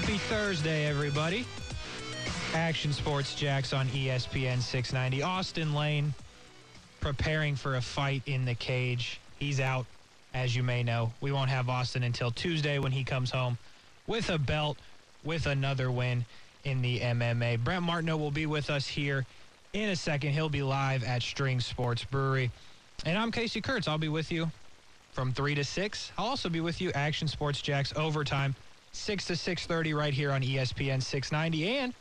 [0.00, 1.44] Happy Thursday, everybody.
[2.54, 5.22] Action Sports Jax on ESPN 690.
[5.22, 6.14] Austin Lane
[7.00, 9.20] preparing for a fight in the cage.
[9.38, 9.84] He's out,
[10.32, 11.12] as you may know.
[11.20, 13.58] We won't have Austin until Tuesday when he comes home
[14.06, 14.78] with a belt,
[15.22, 16.24] with another win
[16.64, 17.62] in the MMA.
[17.62, 19.26] Brent Martineau will be with us here
[19.74, 20.32] in a second.
[20.32, 22.50] He'll be live at String Sports Brewery.
[23.04, 23.86] And I'm Casey Kurtz.
[23.86, 24.50] I'll be with you
[25.12, 26.12] from 3 to 6.
[26.16, 28.56] I'll also be with you, Action Sports Jax overtime.
[28.92, 31.94] 6 to 6.30 right here on ESPN 690 and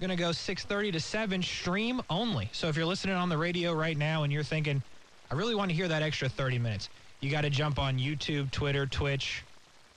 [0.00, 2.48] going to go 6.30 to 7 stream only.
[2.52, 4.82] So if you're listening on the radio right now and you're thinking
[5.30, 6.88] i really want to hear that extra 30 minutes
[7.20, 9.42] you got to jump on youtube twitter twitch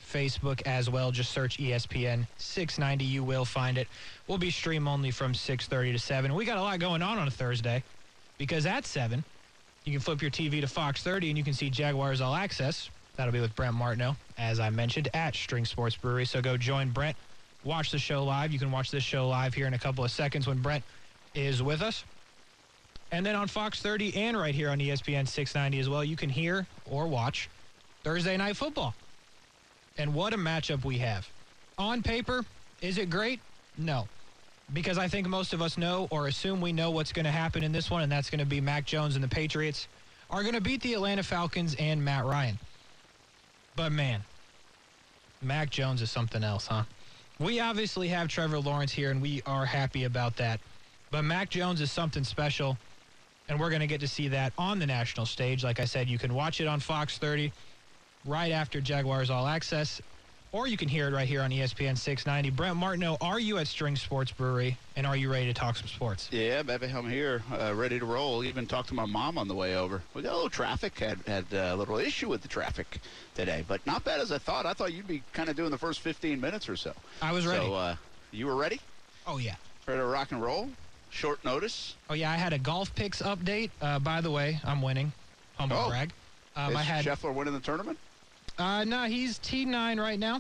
[0.02, 1.12] facebook as well.
[1.12, 3.88] Just search espn 690 you will find it.
[4.28, 7.28] We'll be stream only from 6.30 to 7 we got a lot going on on
[7.28, 7.84] a thursday
[8.38, 9.24] because at 7
[9.86, 12.90] you can flip your tv to fox 30 and you can see jaguars all access
[13.16, 16.26] That'll be with Brent Martineau, as I mentioned, at String Sports Brewery.
[16.26, 17.18] So go join Brent,
[17.64, 18.52] watch the show live.
[18.52, 20.84] You can watch this show live here in a couple of seconds when Brent
[21.36, 22.04] is with us.
[23.12, 26.30] And then on Fox 30 and right here on ESPN 690 as well, you can
[26.30, 27.50] hear or watch
[28.04, 28.94] Thursday Night Football.
[29.98, 31.28] And what a matchup we have.
[31.78, 32.46] On paper,
[32.82, 33.42] is it great?
[33.78, 34.08] No.
[34.74, 37.64] Because I think most of us know or assume we know what's going to happen
[37.64, 39.90] in this one, and that's going to be Mac Jones and the Patriots
[40.30, 42.58] are going to beat the Atlanta Falcons and Matt Ryan.
[43.76, 44.22] But man,
[45.42, 46.84] Mac Jones is something else, huh?
[47.40, 50.60] We obviously have Trevor Lawrence here, and we are happy about that.
[51.10, 52.78] But Mac Jones is something special,
[53.50, 55.64] and we're going to get to see that on the national stage.
[55.64, 57.52] Like I said, you can watch it on Fox 30
[58.26, 60.02] right after Jaguars All Access,
[60.54, 62.50] or you can hear it right here on ESPN 690.
[62.50, 65.88] Brent Martineau, are you at String Sports Brewery, and are you ready to talk some
[65.88, 66.28] sports?
[66.32, 68.44] Yeah, baby, I'm here, uh, ready to roll.
[68.44, 70.02] Even talked to my mom on the way over.
[70.14, 73.00] We got a little traffic, had had a little issue with the traffic
[73.36, 74.66] today, but not bad as I thought.
[74.66, 76.94] I thought you'd be kind of doing the first 15 minutes or so.
[77.22, 77.66] I was ready.
[77.66, 77.96] So, uh,
[78.32, 78.80] you were ready?
[79.28, 79.56] oh, yeah.
[79.88, 80.70] Ready to rock and roll?
[81.10, 81.96] Short notice?
[82.10, 83.70] Oh yeah, I had a golf picks update.
[83.82, 85.12] Uh, by the way, I'm winning.
[85.58, 85.90] Humble Oh.
[85.90, 86.12] brag.
[86.56, 87.04] Um, Is I had.
[87.06, 87.98] Scheffler winning the tournament?
[88.62, 90.40] Uh, no, he's T9 right now,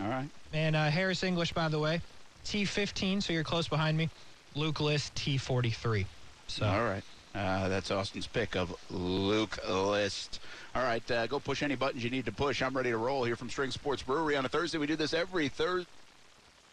[0.00, 0.28] All right.
[0.52, 2.00] and uh, Harris English, by the way,
[2.44, 3.22] T15.
[3.22, 4.10] So you're close behind me.
[4.56, 6.04] Luke List T43.
[6.48, 7.02] So All right.
[7.36, 10.40] Uh, that's Austin's pick of Luke List.
[10.74, 12.62] All right, uh, go push any buttons you need to push.
[12.62, 14.78] I'm ready to roll here from String Sports Brewery on a Thursday.
[14.78, 15.88] We do this every Thursday.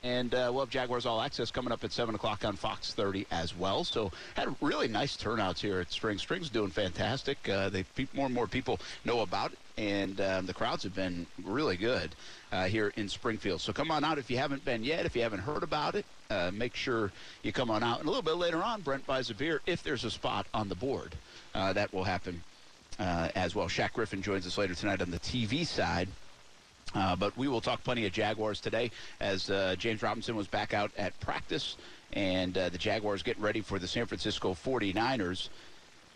[0.03, 3.25] And uh, we'll have Jaguars All Access coming up at 7 o'clock on Fox 30
[3.31, 3.85] as well.
[3.85, 6.17] So had really nice turnouts here at String.
[6.17, 7.37] String's doing fantastic.
[7.47, 11.25] Uh, they More and more people know about it, and um, the crowds have been
[11.43, 12.11] really good
[12.51, 13.61] uh, here in Springfield.
[13.61, 15.05] So come on out if you haven't been yet.
[15.05, 17.99] If you haven't heard about it, uh, make sure you come on out.
[17.99, 20.67] And a little bit later on, Brent buys a beer if there's a spot on
[20.67, 21.15] the board.
[21.55, 22.43] Uh, that will happen
[22.99, 23.67] uh, as well.
[23.67, 26.09] Shaq Griffin joins us later tonight on the TV side.
[26.95, 30.73] Uh, but we will talk plenty of Jaguars today as uh, James Robinson was back
[30.73, 31.75] out at practice
[32.13, 35.49] and uh, the Jaguars getting ready for the San Francisco 49ers.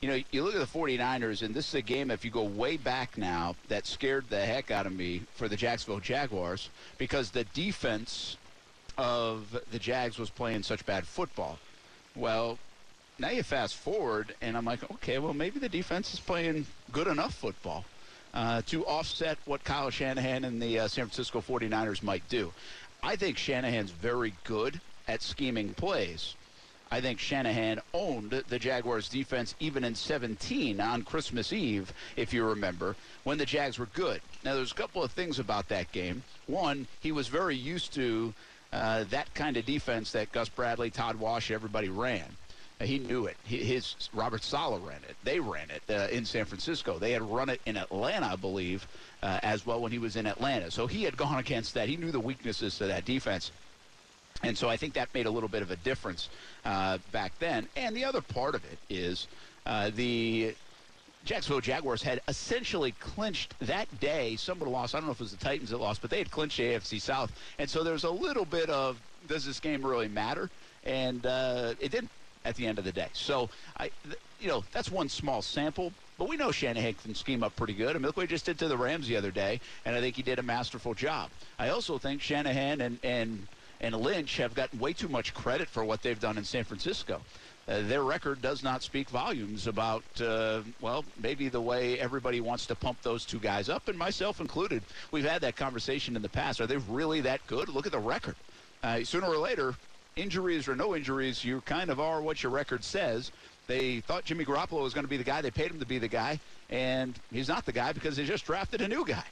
[0.01, 2.43] You know, you look at the 49ers, and this is a game, if you go
[2.43, 7.31] way back now, that scared the heck out of me for the Jacksonville Jaguars because
[7.31, 8.37] the defense
[8.95, 11.57] of the Jags was playing such bad football.
[12.15, 12.59] Well,
[13.17, 17.07] now you fast forward, and I'm like, okay, well, maybe the defense is playing good
[17.07, 17.83] enough football
[18.37, 22.53] uh, to offset what Kyle Shanahan and the uh, San Francisco 49ers might do.
[23.01, 26.35] I think Shanahan's very good at scheming plays.
[26.91, 32.45] I think Shanahan owned the Jaguars defense even in 17 on Christmas Eve, if you
[32.45, 34.21] remember, when the Jags were good.
[34.45, 36.21] Now, there's a couple of things about that game.
[36.45, 38.35] One, he was very used to
[38.71, 42.37] uh, that kind of defense that Gus Bradley, Todd Wash, everybody ran.
[42.79, 43.37] He knew it.
[43.43, 45.15] His Robert Saleh ran it.
[45.23, 46.99] They ran it uh, in San Francisco.
[46.99, 48.87] They had run it in Atlanta, I believe,
[49.23, 50.69] uh, as well when he was in Atlanta.
[50.69, 51.89] So he had gone against that.
[51.89, 53.51] He knew the weaknesses to that defense.
[54.43, 56.29] And so I think that made a little bit of a difference
[56.65, 57.67] uh, back then.
[57.75, 59.27] And the other part of it is
[59.65, 60.53] uh, the
[61.25, 64.35] Jacksonville Jaguars had essentially clinched that day.
[64.35, 64.93] Somebody lost.
[64.93, 66.63] I don't know if it was the Titans that lost, but they had clinched the
[66.63, 67.31] AFC South.
[67.57, 70.49] And so there's a little bit of does this game really matter?
[70.85, 72.11] And uh, it didn't
[72.47, 73.09] at the end of the day.
[73.13, 75.91] So I, th- you know, that's one small sample.
[76.17, 77.91] But we know Shanahan can scheme up pretty good.
[77.95, 80.01] I mean, look what he just did to the Rams the other day, and I
[80.01, 81.29] think he did a masterful job.
[81.59, 83.47] I also think Shanahan and and
[83.79, 87.21] and Lynch have gotten way too much credit for what they've done in San Francisco.
[87.67, 92.65] Uh, their record does not speak volumes about, uh, well, maybe the way everybody wants
[92.65, 94.81] to pump those two guys up, and myself included.
[95.11, 96.61] We've had that conversation in the past.
[96.61, 97.67] Are they really that good?
[97.67, 98.35] Look at the record.
[98.81, 99.75] Uh, sooner or later,
[100.17, 103.31] injuries or no injuries, you kind of are what your record says.
[103.67, 105.41] They thought Jimmy Garoppolo was going to be the guy.
[105.41, 108.45] They paid him to be the guy, and he's not the guy because they just
[108.45, 109.23] drafted a new guy.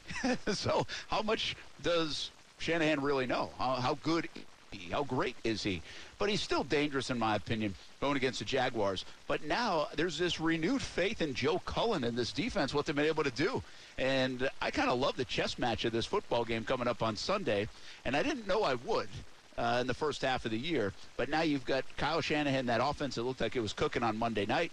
[0.53, 3.49] so, how much does Shanahan really know?
[3.57, 4.27] How, how good
[4.71, 4.91] he?
[4.91, 5.81] How great is he?
[6.17, 9.05] But he's still dangerous, in my opinion, going against the Jaguars.
[9.27, 13.05] But now there's this renewed faith in Joe Cullen and this defense, what they've been
[13.05, 13.63] able to do.
[13.97, 17.15] And I kind of love the chess match of this football game coming up on
[17.15, 17.67] Sunday.
[18.03, 19.09] And I didn't know I would.
[19.57, 20.91] Uh, in the first half of the year.
[21.15, 24.17] But now you've got Kyle Shanahan, that offense that looked like it was cooking on
[24.17, 24.69] Monday night.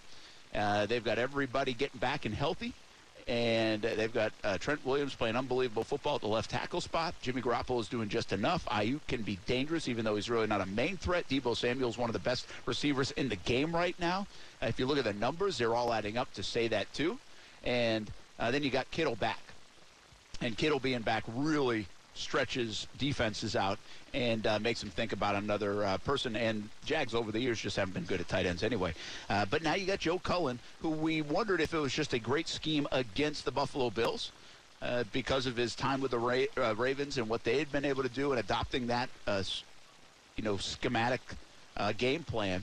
[0.53, 2.73] Uh, they've got everybody getting back and healthy.
[3.25, 7.15] And they've got uh, Trent Williams playing unbelievable football at the left tackle spot.
[7.21, 8.65] Jimmy Garoppolo is doing just enough.
[8.65, 11.29] Aiyuk can be dangerous, even though he's really not a main threat.
[11.29, 14.27] Deebo Samuel is one of the best receivers in the game right now.
[14.61, 17.17] Uh, if you look at the numbers, they're all adding up to say that too.
[17.63, 19.39] And uh, then you got Kittle back,
[20.41, 23.79] and Kittle being back really stretches defenses out
[24.13, 26.35] and uh, makes them think about another uh, person.
[26.35, 28.93] And Jags over the years just haven't been good at tight ends anyway.
[29.29, 32.19] Uh, but now you got Joe Cullen, who we wondered if it was just a
[32.19, 34.31] great scheme against the Buffalo Bills.
[34.81, 37.85] Uh, because of his time with the Ra- uh, Ravens and what they had been
[37.85, 39.41] able to do in adopting that, uh,
[40.35, 41.21] you know, schematic
[41.97, 42.61] game plan,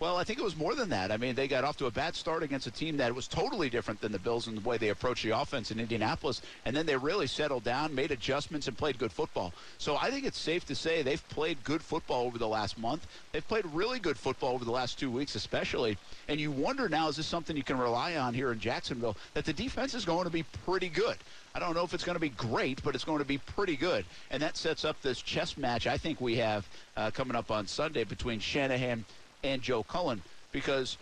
[0.00, 1.12] well, I think it was more than that.
[1.12, 3.68] I mean, they got off to a bad start against a team that was totally
[3.68, 6.86] different than the Bills in the way they approached the offense in Indianapolis, and then
[6.86, 9.52] they really settled down, made adjustments, and played good football.
[9.76, 13.06] So I think it's safe to say they've played good football over the last month.
[13.32, 15.98] They've played really good football over the last two weeks, especially.
[16.28, 19.44] And you wonder now, is this something you can rely on here in Jacksonville, that
[19.44, 21.18] the defense is going to be pretty good?
[21.54, 23.76] I don't know if it's going to be great, but it's going to be pretty
[23.76, 24.06] good.
[24.30, 26.66] And that sets up this chess match I think we have
[26.96, 29.04] uh, coming up on Sunday between Shanahan
[29.42, 30.22] and Joe Cullen
[30.52, 30.96] because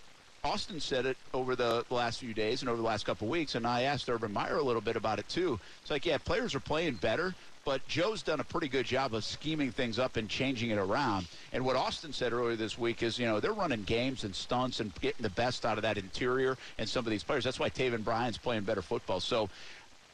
[0.45, 3.55] Austin said it over the last few days and over the last couple of weeks,
[3.55, 5.59] and I asked Urban Meyer a little bit about it too.
[5.83, 9.25] It's like, yeah, players are playing better, but Joe's done a pretty good job of
[9.25, 11.27] scheming things up and changing it around.
[11.53, 14.81] And what Austin said earlier this week is, you know, they're running games and stunts
[14.81, 17.45] and getting the best out of that interior and some of these players.
[17.45, 19.21] That's why Taven Bryan's playing better football.
[19.21, 19.51] So,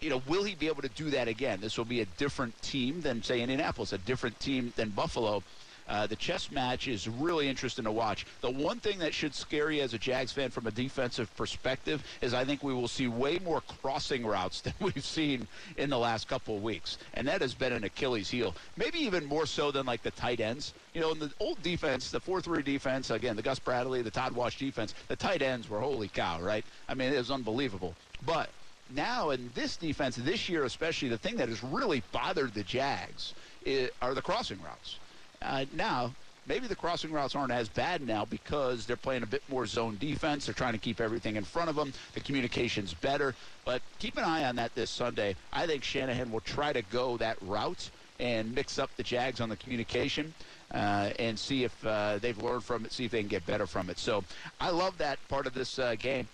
[0.00, 1.60] you know, will he be able to do that again?
[1.60, 5.42] This will be a different team than, say, Indianapolis, a different team than Buffalo.
[5.86, 8.26] Uh, the chess match is really interesting to watch.
[8.40, 12.02] The one thing that should scare you as a Jags fan from a defensive perspective
[12.22, 15.46] is I think we will see way more crossing routes than we've seen
[15.76, 16.98] in the last couple of weeks.
[17.14, 18.54] And that has been an Achilles heel.
[18.76, 20.72] Maybe even more so than like the tight ends.
[20.94, 24.10] You know, in the old defense, the 4 3 defense, again, the Gus Bradley, the
[24.10, 26.64] Todd Wash defense, the tight ends were holy cow, right?
[26.88, 27.94] I mean, it was unbelievable.
[28.24, 28.48] But
[28.94, 33.34] now in this defense, this year especially, the thing that has really bothered the Jags
[33.64, 34.98] is, are the crossing routes.
[35.44, 36.12] Uh, now,
[36.46, 39.96] maybe the crossing routes aren't as bad now because they're playing a bit more zone
[40.00, 40.46] defense.
[40.46, 41.92] They're trying to keep everything in front of them.
[42.14, 43.34] The communication's better.
[43.64, 45.36] But keep an eye on that this Sunday.
[45.52, 49.48] I think Shanahan will try to go that route and mix up the Jags on
[49.48, 50.32] the communication
[50.72, 53.66] uh, and see if uh, they've learned from it, see if they can get better
[53.66, 53.98] from it.
[53.98, 54.24] So
[54.60, 56.28] I love that part of this uh, game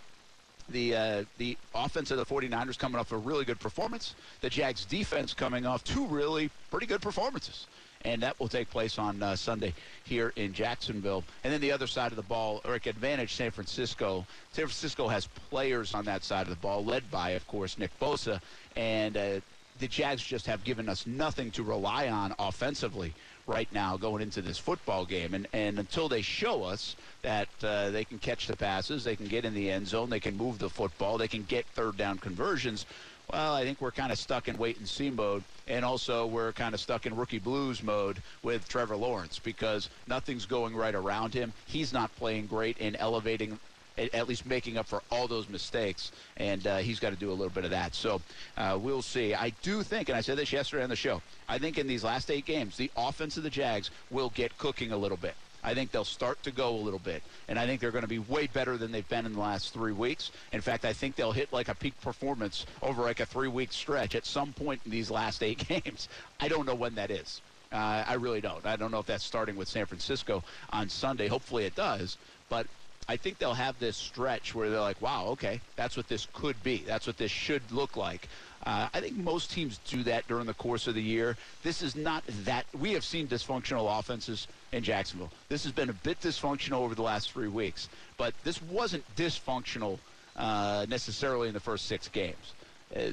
[0.69, 4.15] the uh, the offense of the 49ers coming off a really good performance.
[4.41, 7.67] The Jags defense coming off two really pretty good performances
[8.05, 11.25] and that will take place on uh, Sunday here in Jacksonville.
[11.45, 14.27] And then the other side of the ball, Eric, advantage San Francisco.
[14.53, 17.91] San Francisco has players on that side of the ball, led by, of course, Nick
[18.01, 18.41] Bosa,
[18.77, 19.41] and uh,
[19.79, 23.15] the Jags just have given us nothing to rely on offensively
[23.47, 25.35] right now going into this football game.
[25.35, 29.27] And, and until they show us that uh, they can catch the passes, they can
[29.27, 32.19] get in the end zone, they can move the football, they can get third down
[32.19, 32.87] conversions,
[33.33, 35.45] well, I think we're kind of stuck in wait and see mode.
[35.71, 40.45] And also, we're kind of stuck in rookie blues mode with Trevor Lawrence because nothing's
[40.45, 41.53] going right around him.
[41.67, 43.57] He's not playing great in elevating
[43.97, 47.33] at least making up for all those mistakes, and uh, he's got to do a
[47.33, 47.95] little bit of that.
[47.95, 48.21] So
[48.57, 49.35] uh, we'll see.
[49.35, 52.03] I do think, and I said this yesterday on the show, I think in these
[52.03, 55.35] last eight games, the offense of the Jags will get cooking a little bit.
[55.63, 57.23] I think they'll start to go a little bit.
[57.49, 59.73] And I think they're going to be way better than they've been in the last
[59.73, 60.31] three weeks.
[60.53, 63.73] In fact, I think they'll hit like a peak performance over like a three week
[63.73, 66.09] stretch at some point in these last eight games.
[66.41, 67.41] I don't know when that is.
[67.73, 68.67] Uh, I really don't.
[68.67, 71.29] I don't know if that's starting with San Francisco on Sunday.
[71.29, 72.17] Hopefully it does.
[72.49, 72.67] But
[73.09, 76.61] I think they'll have this stretch where they're like, wow, okay, that's what this could
[76.63, 76.79] be.
[76.87, 78.29] That's what this should look like.
[78.67, 81.37] Uh, I think most teams do that during the course of the year.
[81.63, 82.67] This is not that.
[82.79, 85.31] We have seen dysfunctional offenses in Jacksonville.
[85.49, 89.99] This has been a bit dysfunctional over the last three weeks, but this wasn't dysfunctional
[90.37, 92.55] uh, necessarily in the first six games.
[92.95, 93.13] Uh,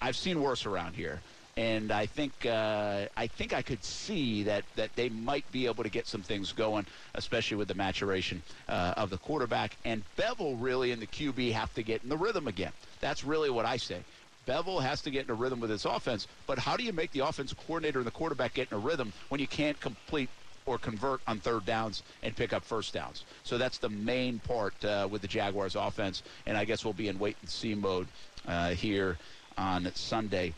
[0.00, 1.20] I've seen worse around here
[1.58, 5.82] and I think uh, I think I could see that that they might be able
[5.82, 10.56] to get some things going, especially with the maturation uh, of the quarterback and Bevell.
[10.60, 12.70] Really, in the QB, have to get in the rhythm again.
[13.00, 14.04] That's really what I say.
[14.48, 17.12] Bevell has to get in a rhythm with his offense, but how do you make
[17.12, 20.30] the offense coordinator and the quarterback get in a rhythm when you can't complete
[20.64, 23.24] or convert on third downs and pick up first downs.
[23.42, 27.08] So that's the main part uh, with the Jaguars offense, and I guess we'll be
[27.08, 28.06] in wait and see mode
[28.46, 29.18] uh, here
[29.56, 30.54] on Sunday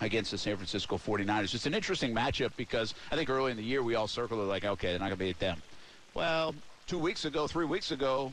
[0.00, 1.54] against the San Francisco 49ers.
[1.54, 4.44] It's an interesting matchup because I think early in the year we all circled it
[4.44, 5.62] like, okay, they're not going to beat them.
[6.14, 6.54] Well,
[6.86, 8.32] two weeks ago, three weeks ago,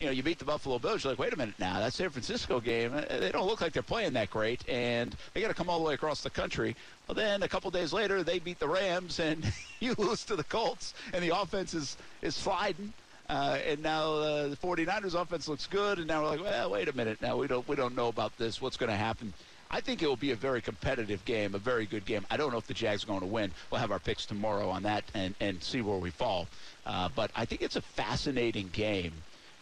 [0.00, 1.02] you know, you beat the Buffalo Bills.
[1.02, 3.72] You're like, wait a minute now, that San Francisco game, uh, they don't look like
[3.72, 6.76] they're playing that great, and they got to come all the way across the country.
[7.06, 9.44] Well, then a couple days later, they beat the Rams, and
[9.80, 12.92] you lose to the Colts, and the offense is, is sliding.
[13.28, 16.88] Uh, and now uh, the 49ers offense looks good, and now we're like, well, wait
[16.88, 17.20] a minute.
[17.20, 18.62] Now we don't we don't know about this.
[18.62, 19.34] What's going to happen?
[19.70, 22.24] I think it will be a very competitive game, a very good game.
[22.30, 23.52] I don't know if the Jags are going to win.
[23.70, 26.48] We'll have our picks tomorrow on that and, and see where we fall.
[26.86, 29.12] Uh, but I think it's a fascinating game.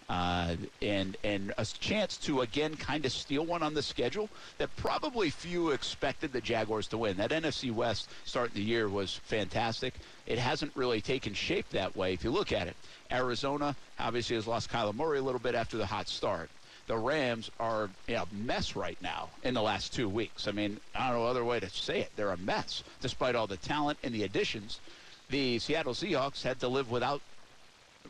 [0.09, 4.75] Uh, and and a chance to again kind of steal one on the schedule that
[4.77, 7.17] probably few expected the Jaguars to win.
[7.17, 9.95] That NFC West starting the year was fantastic.
[10.27, 12.77] It hasn't really taken shape that way if you look at it.
[13.11, 16.51] Arizona obviously has lost Kyler Murray a little bit after the hot start
[16.87, 20.47] the Rams are a mess right now in the last two weeks.
[20.47, 22.13] I mean, I don't know other way to say it.
[22.17, 24.81] They're a mess, despite all the talent and the additions.
[25.29, 27.21] The Seattle Seahawks had to live without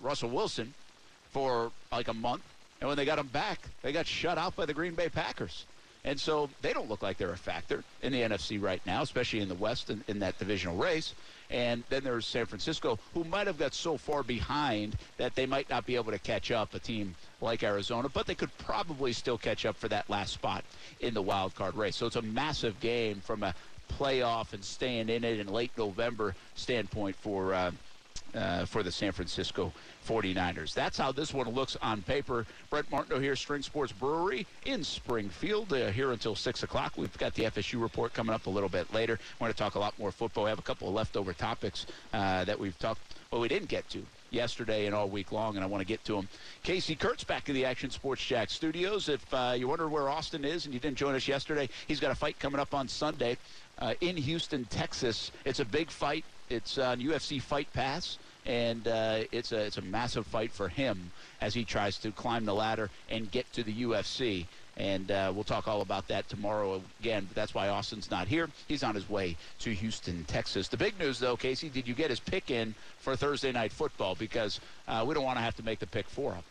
[0.00, 0.74] Russell Wilson
[1.36, 2.40] for like a month,
[2.80, 5.66] and when they got him back, they got shut out by the Green Bay Packers.
[6.02, 9.40] And so they don't look like they're a factor in the NFC right now, especially
[9.40, 11.12] in the West in, in that divisional race.
[11.50, 15.68] And then there's San Francisco, who might have got so far behind that they might
[15.68, 19.36] not be able to catch up a team like Arizona, but they could probably still
[19.36, 20.64] catch up for that last spot
[21.00, 21.96] in the wild card race.
[21.96, 23.54] So it's a massive game from a
[23.98, 27.72] playoff and staying in it in late November standpoint for uh,
[28.34, 29.72] uh, for the San Francisco
[30.06, 30.74] 49ers.
[30.74, 32.46] That's how this one looks on paper.
[32.70, 36.94] Brent Martineau here, String Sports Brewery in Springfield, uh, here until 6 o'clock.
[36.96, 39.18] We've got the FSU report coming up a little bit later.
[39.40, 40.44] We're going to talk a lot more football.
[40.44, 43.88] We have a couple of leftover topics uh, that we've talked, well, we didn't get
[43.90, 46.28] to yesterday and all week long, and I want to get to them.
[46.62, 49.08] Casey Kurtz back in the Action Sports Jack studios.
[49.08, 52.10] If uh, you wonder where Austin is and you didn't join us yesterday, he's got
[52.10, 53.36] a fight coming up on Sunday
[53.78, 55.32] uh, in Houston, Texas.
[55.44, 56.24] It's a big fight.
[56.48, 61.10] It's on UFC Fight Pass and uh, it's a it's a massive fight for him
[61.40, 64.46] as he tries to climb the ladder and get to the UFC.
[64.78, 67.24] And uh, we'll talk all about that tomorrow again.
[67.24, 68.50] But that's why Austin's not here.
[68.68, 70.68] He's on his way to Houston, Texas.
[70.68, 74.14] The big news, though, Casey, did you get his pick in for Thursday night football?
[74.14, 76.42] Because uh, we don't want to have to make the pick for him.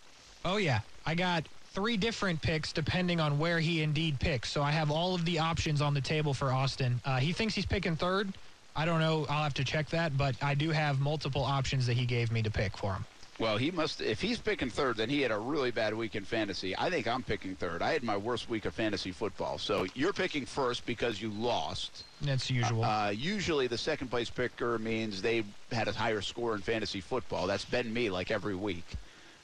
[0.43, 4.51] Oh yeah, I got three different picks depending on where he indeed picks.
[4.51, 6.99] So I have all of the options on the table for Austin.
[7.05, 8.33] Uh, he thinks he's picking third.
[8.75, 9.25] I don't know.
[9.29, 12.41] I'll have to check that, but I do have multiple options that he gave me
[12.41, 13.05] to pick for him.
[13.37, 13.99] Well, he must.
[14.01, 16.77] If he's picking third, then he had a really bad week in fantasy.
[16.77, 17.81] I think I'm picking third.
[17.81, 19.57] I had my worst week of fantasy football.
[19.57, 22.05] So you're picking first because you lost.
[22.21, 22.85] That's usual.
[22.85, 27.45] Uh, usually, the second place picker means they had a higher score in fantasy football.
[27.45, 28.85] That's been me like every week.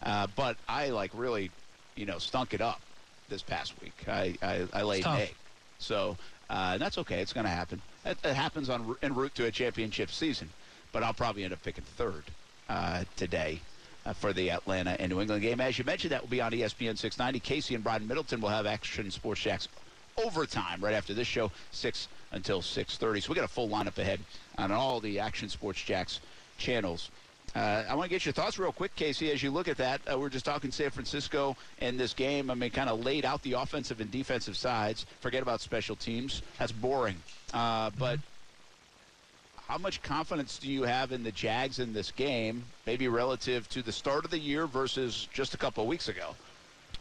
[0.01, 1.51] Uh, but I like really,
[1.95, 2.79] you know, stunk it up
[3.27, 4.05] this past week.
[4.07, 5.35] I I, I laid an egg.
[5.79, 6.15] So
[6.51, 7.21] uh, that's okay.
[7.21, 7.81] It's going to happen.
[8.03, 10.49] That, happens on en route to a championship season.
[10.91, 12.25] But I'll probably end up picking third
[12.67, 13.61] uh, today
[14.05, 15.61] uh, for the Atlanta and New England game.
[15.61, 17.39] As you mentioned, that will be on ESPN 690.
[17.39, 19.69] Casey and Brian Middleton will have Action Sports Jax
[20.17, 23.23] overtime right after this show, 6 until 6.30.
[23.23, 24.19] So we got a full lineup ahead
[24.57, 26.19] on all the Action Sports Jax
[26.57, 27.11] channels.
[27.53, 29.31] Uh, I want to get your thoughts real quick, Casey.
[29.31, 32.49] As you look at that, uh, we're just talking San Francisco and this game.
[32.49, 35.05] I mean, kind of laid out the offensive and defensive sides.
[35.19, 36.41] Forget about special teams.
[36.59, 37.17] That's boring.
[37.53, 38.19] Uh, but
[39.67, 43.81] how much confidence do you have in the Jags in this game, maybe relative to
[43.81, 46.35] the start of the year versus just a couple of weeks ago?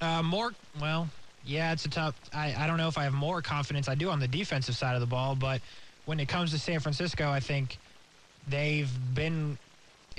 [0.00, 1.09] Uh, more, well,
[1.45, 2.14] yeah, it's a tough.
[2.35, 3.88] I, I don't know if I have more confidence.
[3.88, 5.61] I do on the defensive side of the ball, but
[6.07, 7.78] when it comes to San Francisco, I think
[8.49, 9.59] they've been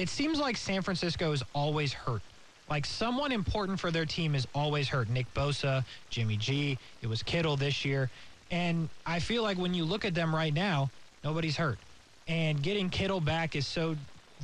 [0.01, 2.23] it seems like San Francisco is always hurt.
[2.67, 5.09] Like someone important for their team is always hurt.
[5.09, 8.09] Nick Bosa, Jimmy G, it was Kittle this year.
[8.49, 10.89] And I feel like when you look at them right now,
[11.23, 11.77] nobody's hurt.
[12.27, 13.95] And getting Kittle back is so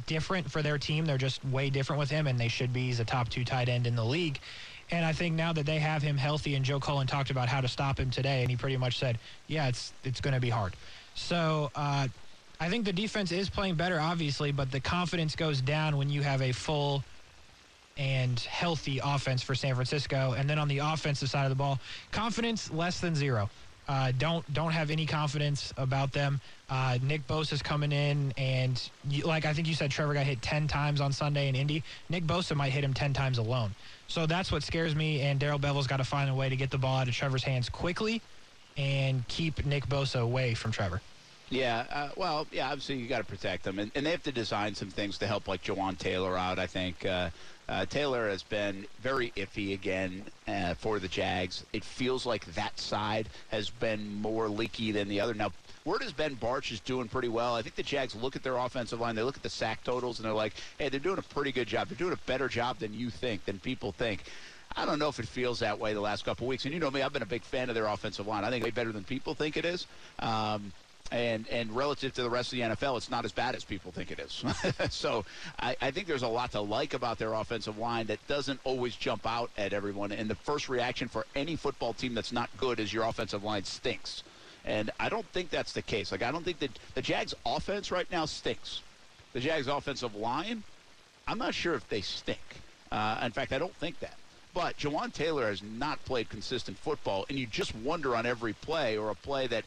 [0.05, 1.05] different for their team.
[1.05, 2.85] They're just way different with him, and they should be.
[2.85, 4.39] He's a top two tight end in the league.
[4.91, 7.61] And I think now that they have him healthy, and Joe Cullen talked about how
[7.61, 10.49] to stop him today, and he pretty much said, yeah, it's it's going to be
[10.51, 10.75] hard.
[11.15, 12.07] So uh,
[12.59, 16.21] I think the defense is playing better, obviously, but the confidence goes down when you
[16.23, 17.03] have a full
[17.97, 20.33] and healthy offense for San Francisco.
[20.37, 21.79] And then on the offensive side of the ball,
[22.11, 23.49] confidence less than zero.
[23.87, 26.41] Uh, don't don't have any confidence about them.
[26.69, 30.41] Uh, Nick is coming in, and you, like I think you said, Trevor got hit
[30.41, 31.83] ten times on Sunday in Indy.
[32.09, 33.73] Nick Bosa might hit him ten times alone.
[34.09, 35.21] So that's what scares me.
[35.21, 37.43] And Darrell Bevell's got to find a way to get the ball out of Trevor's
[37.43, 38.21] hands quickly,
[38.75, 41.01] and keep Nick Bosa away from Trevor.
[41.49, 44.33] Yeah, uh, well, yeah, obviously you got to protect them, and, and they have to
[44.33, 46.59] design some things to help, like Jawaan Taylor out.
[46.59, 47.29] I think uh,
[47.69, 51.65] uh, Taylor has been very iffy again uh, for the Jags.
[51.71, 55.33] It feels like that side has been more leaky than the other.
[55.33, 55.51] Now,
[55.85, 57.55] word has Ben Bartch is doing pretty well.
[57.55, 60.19] I think the Jags look at their offensive line, they look at the sack totals,
[60.19, 61.87] and they're like, hey, they're doing a pretty good job.
[61.87, 64.23] They're doing a better job than you think, than people think.
[64.75, 66.65] I don't know if it feels that way the last couple weeks.
[66.65, 68.43] And you know me, I've been a big fan of their offensive line.
[68.43, 69.87] I think they better than people think it is.
[70.19, 70.73] Um,
[71.11, 73.91] and and relative to the rest of the NFL, it's not as bad as people
[73.91, 74.43] think it is.
[74.93, 75.25] so
[75.59, 78.95] I, I, think there's a lot to like about their offensive line that doesn't always
[78.95, 80.11] jump out at everyone.
[80.11, 83.63] And the first reaction for any football team that's not good is your offensive line
[83.63, 84.23] stinks.
[84.65, 86.11] And I don't think that's the case.
[86.11, 88.81] Like I don't think that the Jags offense right now stinks.
[89.33, 90.63] The Jags offensive line,
[91.27, 92.39] I'm not sure if they stink.
[92.91, 94.15] Uh, in fact, I don't think that.
[94.53, 98.97] But Jawaan Taylor has not played consistent football, and you just wonder on every play
[98.97, 99.65] or a play that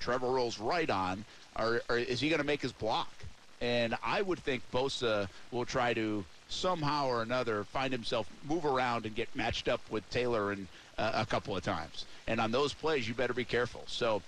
[0.00, 1.24] Trevor rolls right on,
[1.58, 3.12] or, or is he going to make his block?
[3.60, 9.06] And I would think Bosa will try to somehow or another find himself move around
[9.06, 10.66] and get matched up with Taylor and
[10.98, 12.06] uh, a couple of times.
[12.26, 13.84] And on those plays, you better be careful.
[13.86, 14.22] So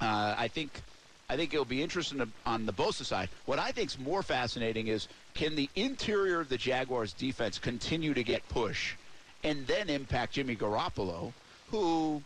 [0.00, 0.82] uh, I think
[1.28, 3.28] I think it'll be interesting on the Bosa side.
[3.46, 8.14] What I think is more fascinating is can the interior of the Jaguars defense continue
[8.14, 8.94] to get push
[9.42, 11.32] and then impact Jimmy Garoppolo,
[11.70, 12.22] who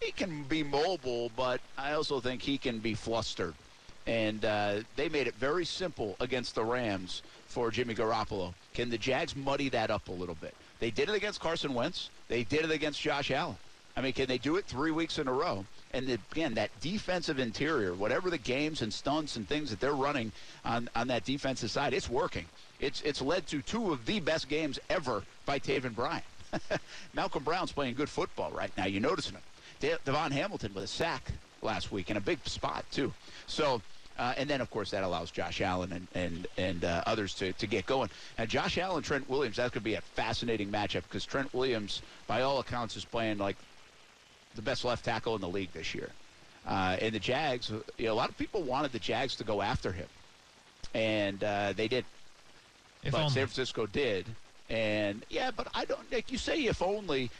[0.00, 3.54] he can be mobile, but I also think he can be flustered.
[4.06, 8.54] And uh, they made it very simple against the Rams for Jimmy Garoppolo.
[8.74, 10.54] Can the Jags muddy that up a little bit?
[10.78, 12.10] They did it against Carson Wentz.
[12.28, 13.56] They did it against Josh Allen.
[13.96, 15.64] I mean, can they do it three weeks in a row?
[15.92, 20.32] And again, that defensive interior, whatever the games and stunts and things that they're running
[20.64, 22.44] on, on that defensive side, it's working.
[22.78, 26.22] It's it's led to two of the best games ever by Taven Bryan.
[27.14, 28.84] Malcolm Brown's playing good football right now.
[28.84, 29.42] You're noticing it.
[29.80, 33.12] De- DaVon Hamilton with a sack last week in a big spot too.
[33.46, 33.82] So.
[34.18, 37.52] Uh, and then, of course, that allows Josh Allen and and and uh, others to,
[37.52, 38.08] to get going.
[38.38, 42.00] And Josh Allen, Trent Williams, that's going to be a fascinating matchup because Trent Williams,
[42.26, 43.56] by all accounts, is playing like
[44.54, 46.08] the best left tackle in the league this year.
[46.66, 49.60] Uh, and the Jags, you know, a lot of people wanted the Jags to go
[49.60, 50.08] after him,
[50.94, 52.06] and uh, they did.
[53.04, 53.30] If but only.
[53.30, 54.24] San Francisco did,
[54.70, 56.10] and yeah, but I don't.
[56.10, 57.30] Like you say, if only.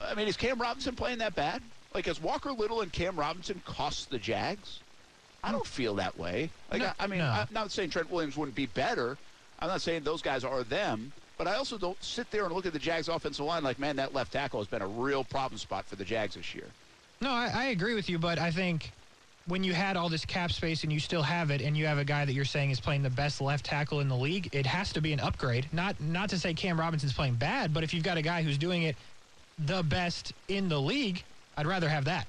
[0.00, 1.62] I mean, is Cam Robinson playing that bad?
[1.94, 4.80] Like, as Walker Little and Cam Robinson cost the Jags?
[5.44, 6.50] I don't feel that way.
[6.70, 7.26] Like, No, I, I mean, no.
[7.26, 9.18] I'm not saying Trent Williams wouldn't be better.
[9.58, 11.12] I'm not saying those guys are them.
[11.38, 13.96] But I also don't sit there and look at the Jags offensive line like, man,
[13.96, 16.66] that left tackle has been a real problem spot for the Jags this year.
[17.20, 18.92] No, I, I agree with you, but I think
[19.46, 21.98] when you had all this cap space and you still have it, and you have
[21.98, 24.66] a guy that you're saying is playing the best left tackle in the league, it
[24.66, 25.66] has to be an upgrade.
[25.72, 28.58] Not not to say Cam Robinson's playing bad, but if you've got a guy who's
[28.58, 28.94] doing it
[29.58, 31.24] the best in the league,
[31.56, 32.26] I'd rather have that.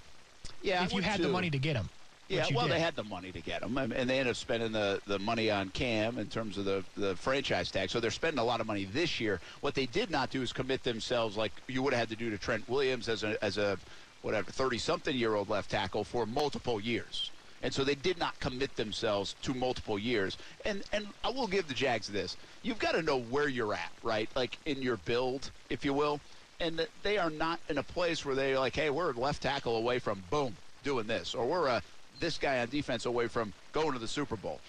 [0.62, 1.90] Yeah, if you had the money to get him.
[2.30, 2.76] Yeah, well, did.
[2.76, 5.20] they had the money to get him, and and they ended up spending the, the
[5.20, 7.90] money on Cam in terms of the, the franchise tag.
[7.90, 9.40] So they're spending a lot of money this year.
[9.62, 12.30] What they did not do is commit themselves like you would have had to do
[12.30, 13.78] to Trent Williams as a as a
[14.22, 17.30] whatever thirty something year old left tackle for multiple years.
[17.62, 20.38] And so they did not commit themselves to multiple years.
[20.66, 23.92] And and I will give the Jags this: you've got to know where you're at,
[24.02, 24.30] right?
[24.36, 26.20] Like in your build, if you will.
[26.64, 29.76] And they are not in a place where they're like, hey, we're a left tackle
[29.76, 31.84] away from boom doing this, or we're a
[32.22, 34.62] this guy on defense away from going to the Super Bowl.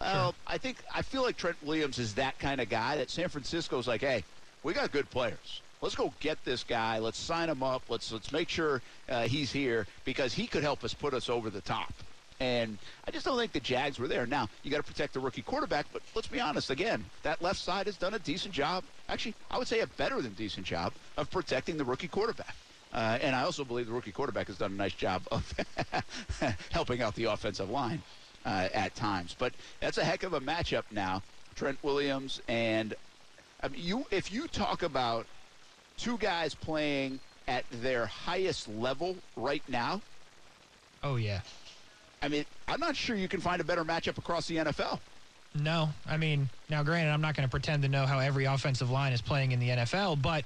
[0.00, 3.28] Well, I think I feel like Trent Williams is that kind of guy that San
[3.28, 4.22] Francisco's like, hey,
[4.62, 5.62] we got good players.
[5.80, 7.00] Let's go get this guy.
[7.00, 7.82] Let's sign him up.
[7.88, 11.50] Let's let's make sure uh, he's here because he could help us put us over
[11.50, 11.92] the top.
[12.38, 14.26] And I just don't think the Jags were there.
[14.26, 16.70] Now you got to protect the rookie quarterback, but let's be honest.
[16.70, 18.84] Again, that left side has done a decent job.
[19.12, 22.56] Actually, I would say a better than decent job of protecting the rookie quarterback.
[22.94, 25.54] Uh, and I also believe the rookie quarterback has done a nice job of
[26.70, 28.02] helping out the offensive line
[28.46, 29.36] uh, at times.
[29.38, 31.22] But that's a heck of a matchup now.
[31.54, 32.94] Trent Williams and
[33.62, 34.06] I mean, you.
[34.10, 35.26] If you talk about
[35.98, 40.00] two guys playing at their highest level right now,
[41.02, 41.40] Oh yeah.
[42.22, 45.00] I mean, I'm not sure you can find a better matchup across the NFL.
[45.54, 48.90] No, I mean, now granted, I'm not going to pretend to know how every offensive
[48.90, 50.44] line is playing in the NFL, but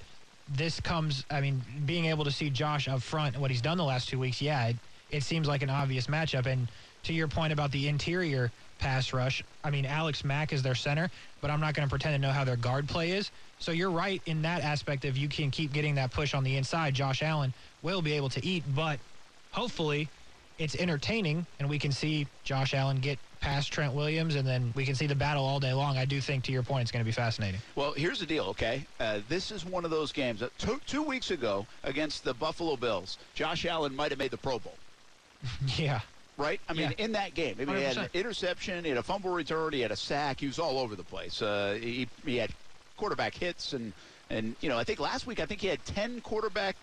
[0.55, 3.79] this comes, I mean, being able to see Josh up front and what he's done
[3.79, 4.77] the last two weeks, yeah, it,
[5.11, 6.47] it seems like an obvious matchup.
[6.47, 6.69] And
[7.05, 9.43] to your point about the interior, pass rush.
[9.65, 12.33] I mean, Alex Mack is their center, but I'm not going to pretend to know
[12.33, 13.31] how their guard play is.
[13.59, 15.05] So you're right in that aspect.
[15.05, 18.29] If you can keep getting that push on the inside, Josh Allen will be able
[18.31, 18.65] to eat.
[18.75, 18.99] But
[19.53, 20.09] hopefully,
[20.59, 24.85] it's entertaining, and we can see Josh Allen get past Trent Williams, and then we
[24.85, 25.97] can see the battle all day long.
[25.99, 27.61] I do think, to your point, it's going to be fascinating.
[27.75, 28.85] Well, here's the deal, okay?
[29.01, 30.41] Uh, this is one of those games.
[30.41, 34.37] That two, two weeks ago against the Buffalo Bills, Josh Allen might have made the
[34.37, 34.75] Pro Bowl.
[35.77, 36.01] yeah.
[36.39, 36.61] Right?
[36.69, 37.05] I mean, Yeah.
[37.05, 39.81] in that game, I mean, he had an interception, he had a fumble return, he
[39.81, 40.41] had a sack.
[40.41, 41.41] He was all over the place.
[41.41, 42.51] Uh, he, he had
[42.99, 43.93] quarterback hits, and,
[44.29, 46.77] and, you know, I think last week, I think he had 10 quarterback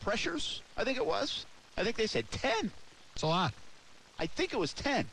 [0.00, 1.44] pressures, I think it was.
[1.76, 2.70] I think they said 10.
[3.14, 3.52] It's a lot.
[4.18, 5.06] I think it was 10.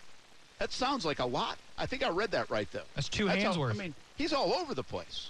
[0.64, 1.58] That sounds like a lot.
[1.78, 2.86] I think I read that right, though.
[2.96, 3.76] That's two That's hands all- worth.
[3.76, 5.30] I mean, he's all over the place.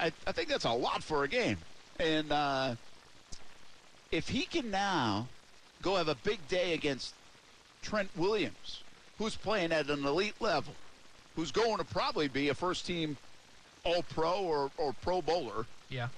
[0.00, 1.58] I, I, think that's a lot for a game.
[2.00, 2.74] And uh,
[4.10, 5.28] if he can now
[5.80, 7.14] go have a big day against
[7.82, 8.82] Trent Williams,
[9.16, 10.74] who's playing at an elite level,
[11.36, 13.16] who's going to probably be a first team
[13.84, 15.66] All Pro or, or Pro Bowler.
[15.88, 16.08] yeah.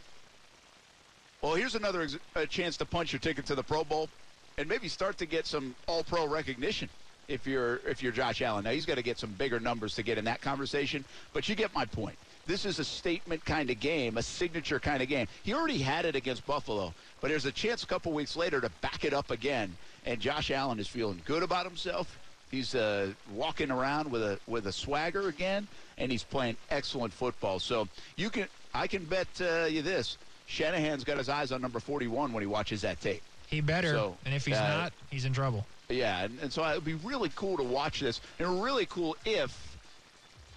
[1.43, 4.09] Well, here's another ex- a chance to punch your ticket to the Pro Bowl,
[4.57, 6.89] and maybe start to get some All Pro recognition.
[7.29, 10.03] If you're if you're Josh Allen, now he's got to get some bigger numbers to
[10.03, 11.05] get in that conversation.
[11.33, 12.17] But you get my point.
[12.47, 15.27] This is a statement kind of game, a signature kind of game.
[15.43, 18.71] He already had it against Buffalo, but there's a chance a couple weeks later to
[18.81, 19.77] back it up again.
[20.05, 22.17] And Josh Allen is feeling good about himself.
[22.53, 25.67] He's uh, walking around with a with a swagger again,
[25.99, 27.59] and he's playing excellent football.
[27.59, 31.81] So you can I can bet uh, you this: Shanahan's got his eyes on number
[31.81, 33.23] 41 when he watches that tape.
[33.49, 33.91] He better.
[33.91, 35.67] So, and if he's uh, not, he's in trouble.
[35.89, 39.17] Yeah, and, and so it would be really cool to watch this, and really cool
[39.25, 39.77] if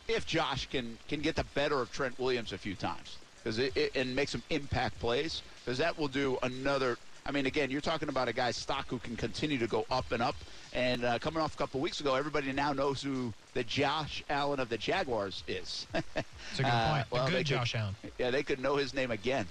[0.07, 3.75] if Josh can can get the better of Trent Williams a few times, because it,
[3.77, 6.97] it and make some impact plays, because that will do another.
[7.25, 10.11] I mean, again, you're talking about a guy's stock who can continue to go up
[10.11, 10.35] and up.
[10.73, 14.59] And uh, coming off a couple weeks ago, everybody now knows who the Josh Allen
[14.59, 15.85] of the Jaguars is.
[15.93, 17.05] It's a good Uh, point.
[17.11, 17.95] well, a they good could- Josh Allen.
[18.17, 19.45] Yeah, they could know his name again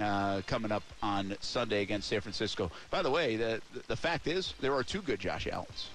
[0.00, 2.70] uh, coming up on Sunday against San Francisco.
[2.90, 5.90] By the way, the the fact is there are two good Josh Allens.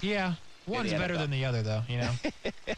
[0.00, 0.34] Yeah.
[0.66, 1.82] One's better than the other, though.
[1.88, 2.10] You know.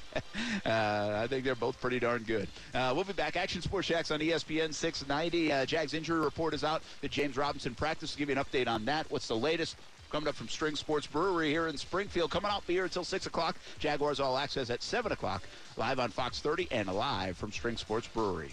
[0.66, 2.46] Uh, I think they're both pretty darn good.
[2.74, 3.36] Uh, we'll be back.
[3.36, 5.52] Action Sports Jax on ESPN 690.
[5.52, 6.82] Uh, Jags injury report is out.
[7.00, 8.14] The James Robinson practice.
[8.14, 9.10] Give you an update on that.
[9.10, 9.76] What's the latest?
[10.10, 12.30] Coming up from String Sports Brewery here in Springfield.
[12.30, 13.56] Coming out here until 6 o'clock.
[13.78, 15.42] Jaguars All Access at 7 o'clock.
[15.76, 18.50] Live on Fox 30 and live from String Sports Brewery.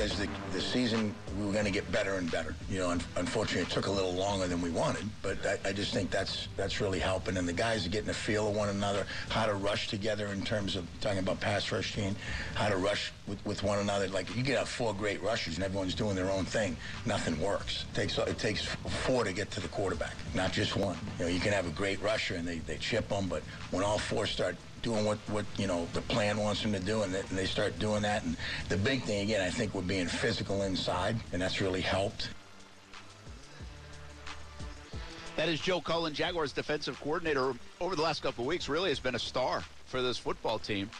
[0.00, 2.54] As, the, the season, we were going to get better and better.
[2.68, 5.72] You know, un- unfortunately, it took a little longer than we wanted, but I, I
[5.72, 7.36] just think that's that's really helping.
[7.36, 10.42] And the guys are getting a feel of one another, how to rush together in
[10.42, 12.16] terms of talking about pass rushing,
[12.54, 14.08] how to rush with, with one another.
[14.08, 16.76] Like you get have four great rushers and everyone's doing their own thing.
[17.06, 17.84] Nothing works.
[17.92, 18.64] It takes it takes
[19.04, 20.96] four to get to the quarterback, not just one.
[21.18, 23.84] You know, you can have a great rusher and they, they chip them, but when
[23.84, 27.14] all four start doing what, what you know the plan wants them to do, and,
[27.14, 28.22] they- start doing that.
[28.22, 28.36] And
[28.68, 32.30] the big thing again, I think, we're being physical inside, and that's really helped.
[35.36, 37.54] That is Joe Cullen, Jaguars defensive coordinator.
[37.80, 40.90] Over the last couple of weeks, really has been a star for this football team.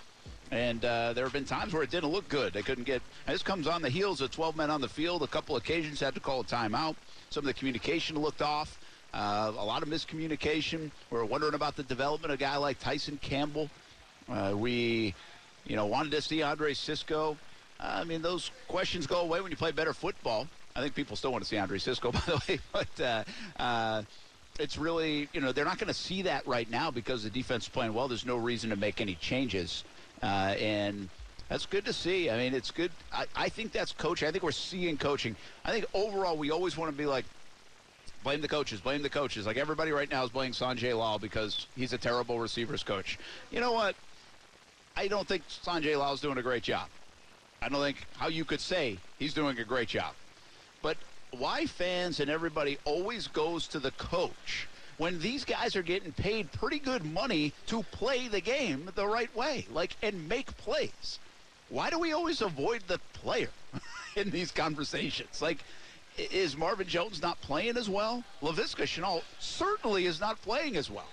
[0.50, 2.52] And uh, there have been times where it didn't look good.
[2.52, 3.02] They couldn't get.
[3.26, 5.22] This comes on the heels of 12 men on the field.
[5.22, 6.96] A couple occasions had to call a timeout.
[7.30, 8.80] Some of the communication looked off.
[9.12, 10.90] Uh, a lot of miscommunication.
[11.10, 13.68] We're wondering about the development of a guy like Tyson Campbell.
[14.28, 15.14] Uh, we,
[15.66, 17.36] you know, wanted to see Andre Cisco.
[17.80, 20.46] I mean, those questions go away when you play better football.
[20.76, 23.24] I think people still want to see Andre Cisco, by the way, but uh,
[23.58, 24.02] uh,
[24.60, 27.64] it's really, you know, they're not going to see that right now because the defense
[27.64, 28.06] is playing well.
[28.06, 29.82] There's no reason to make any changes,
[30.22, 31.08] uh, and
[31.48, 32.30] that's good to see.
[32.30, 32.92] I mean, it's good.
[33.12, 34.28] I, I think that's coaching.
[34.28, 35.34] I think we're seeing coaching.
[35.64, 37.24] I think overall, we always want to be like,
[38.22, 39.46] blame the coaches, blame the coaches.
[39.46, 43.18] Like everybody right now is blaming Sanjay Lal because he's a terrible receivers coach.
[43.50, 43.94] You know what?
[44.96, 46.88] I don't think Sanjay Lal is doing a great job.
[47.62, 50.14] I don't think how you could say he's doing a great job.
[50.82, 50.96] But
[51.30, 54.66] why fans and everybody always goes to the coach
[54.98, 59.34] when these guys are getting paid pretty good money to play the game the right
[59.36, 61.18] way, like and make plays?
[61.68, 63.50] Why do we always avoid the player
[64.16, 65.40] in these conversations?
[65.40, 65.58] Like,
[66.18, 68.24] is Marvin Jones not playing as well?
[68.42, 71.08] Laviska Shenault certainly is not playing as well.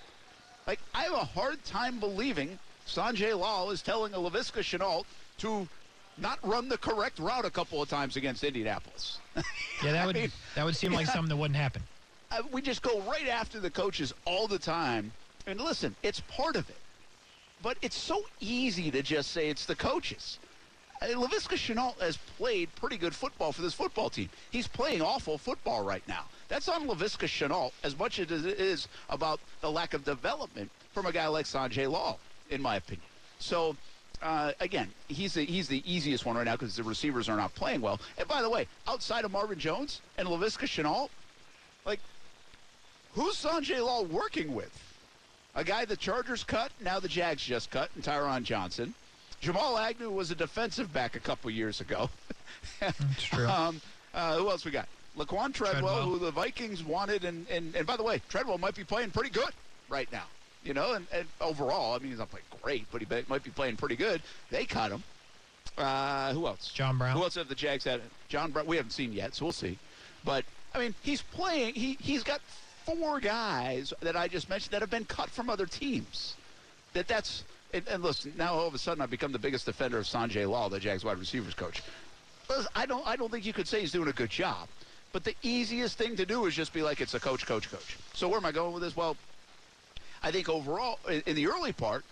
[0.65, 5.05] Like, I have a hard time believing Sanjay Lal is telling a Laviska Shenault
[5.39, 5.67] to
[6.17, 9.19] not run the correct route a couple of times against Indianapolis.
[9.83, 11.83] Yeah, that I would mean, that would seem like something that wouldn't happen.
[12.31, 15.11] Uh, we just go right after the coaches all the time.
[15.45, 16.77] And listen, it's part of it.
[17.61, 20.39] But it's so easy to just say it's the coaches.
[21.01, 24.29] Mean, Laviska Shenault has played pretty good football for this football team.
[24.51, 26.25] He's playing awful football right now.
[26.47, 31.05] That's on Laviska Shenault as much as it is about the lack of development from
[31.05, 33.05] a guy like Sanjay Lal, in my opinion.
[33.39, 33.75] So,
[34.21, 37.53] uh, again, he's the, he's the easiest one right now because the receivers are not
[37.53, 37.99] playing well.
[38.17, 41.09] And by the way, outside of Marvin Jones and Laviska Shenault,
[41.85, 41.99] like,
[43.13, 44.71] who's Sanjay Lal working with?
[45.55, 48.93] A guy the Chargers cut, now the Jags just cut, and Tyron Johnson.
[49.39, 52.09] Jamal Agnew was a defensive back a couple years ago.
[52.79, 53.47] That's true.
[53.47, 53.81] um,
[54.13, 54.87] uh, who else we got?
[55.17, 56.03] Laquan Treadwell, Treadwell.
[56.03, 59.29] who the Vikings wanted, and, and, and by the way, Treadwell might be playing pretty
[59.29, 59.51] good
[59.89, 60.25] right now.
[60.63, 63.51] You know, and, and overall, I mean, he's not playing great, but he might be
[63.51, 64.21] playing pretty good.
[64.49, 65.03] They cut him.
[65.77, 66.71] Uh, who else?
[66.73, 67.15] John Brown.
[67.15, 68.01] Who else have the Jags had?
[68.27, 68.65] John Brown.
[68.65, 69.77] We haven't seen yet, so we'll see.
[70.25, 71.75] But I mean, he's playing.
[71.75, 72.41] He he's got
[72.85, 76.35] four guys that I just mentioned that have been cut from other teams.
[76.93, 78.33] That that's and, and listen.
[78.37, 81.03] Now all of a sudden, I've become the biggest defender of Sanjay Lal, the Jags
[81.03, 81.83] wide receivers coach.
[82.49, 84.67] Listen, I don't I don't think you could say he's doing a good job.
[85.13, 87.97] But the easiest thing to do is just be like, it's a coach, coach, coach.
[88.13, 88.95] So where am I going with this?
[88.95, 89.15] Well,
[90.21, 92.03] I think overall, in, the early part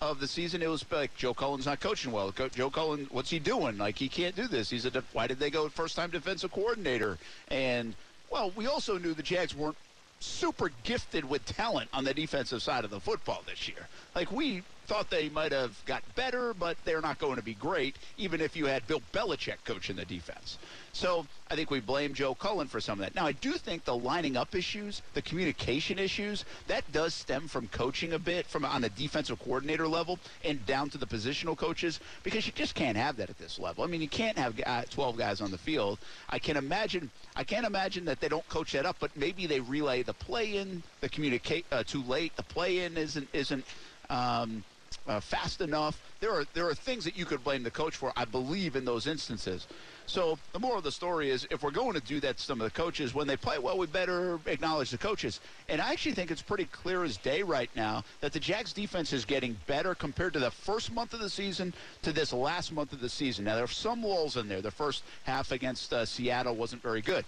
[0.00, 2.30] of the season, it was like Joe Cullen's not coaching well.
[2.30, 3.78] Co- Joe Cullen, what's he doing?
[3.78, 4.70] Like he can't do this.
[4.70, 7.18] He's a why did they go first time defensive coordinator?
[7.48, 7.94] And
[8.30, 9.76] well, we also knew the Jags weren't
[10.20, 13.88] super gifted with talent on the defensive side of the football this year.
[14.14, 17.96] Like we thought they might have got better, but they're not going to be great,
[18.16, 20.58] even if you had Bill Belichick coaching the defense.
[20.92, 23.14] So I think we blame Joe Cullen for some of that.
[23.14, 27.68] Now I do think the lining up issues, the communication issues, that does stem from
[27.68, 32.00] coaching a bit, from on a defensive coordinator level and down to the positional coaches,
[32.22, 33.84] because you just can't have that at this level.
[33.84, 34.56] I mean, you can't have
[34.90, 35.98] 12 guys on the field.
[36.30, 37.10] I can imagine.
[37.34, 40.56] I can't imagine that they don't coach that up, but maybe they relay the play
[40.56, 42.34] in, the communicate uh, too late.
[42.36, 43.64] The play in isn't isn't.
[44.08, 44.64] Um,
[45.06, 46.00] uh, fast enough.
[46.20, 48.12] There are there are things that you could blame the coach for.
[48.16, 49.66] I believe in those instances.
[50.06, 52.60] So the moral of the story is, if we're going to do that, to some
[52.60, 55.40] of the coaches when they play well, we better acknowledge the coaches.
[55.68, 59.12] And I actually think it's pretty clear as day right now that the Jags defense
[59.12, 62.92] is getting better compared to the first month of the season to this last month
[62.92, 63.44] of the season.
[63.44, 64.62] Now there are some lulls in there.
[64.62, 67.24] The first half against uh, Seattle wasn't very good,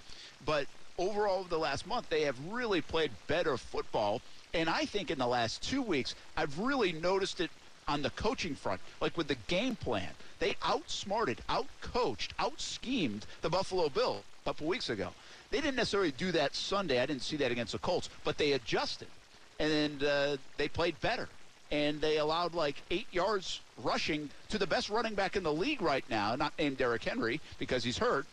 [0.47, 0.67] but
[0.99, 4.21] overall over the last month they have really played better football.
[4.55, 7.51] And I think in the last two weeks, I've really noticed it
[7.87, 10.11] on the coaching front, like with the game plan.
[10.39, 15.11] They outsmarted, outcoached, outschemed the Buffalo Bills a couple weeks ago.
[15.51, 17.01] They didn't necessarily do that Sunday.
[17.01, 19.09] I didn't see that against the Colts, but they adjusted,
[19.59, 21.29] and uh, they played better.
[21.71, 25.83] And they allowed like eight yards rushing to the best running back in the league
[25.83, 28.27] right now, not named Derrick Henry because he's hurt,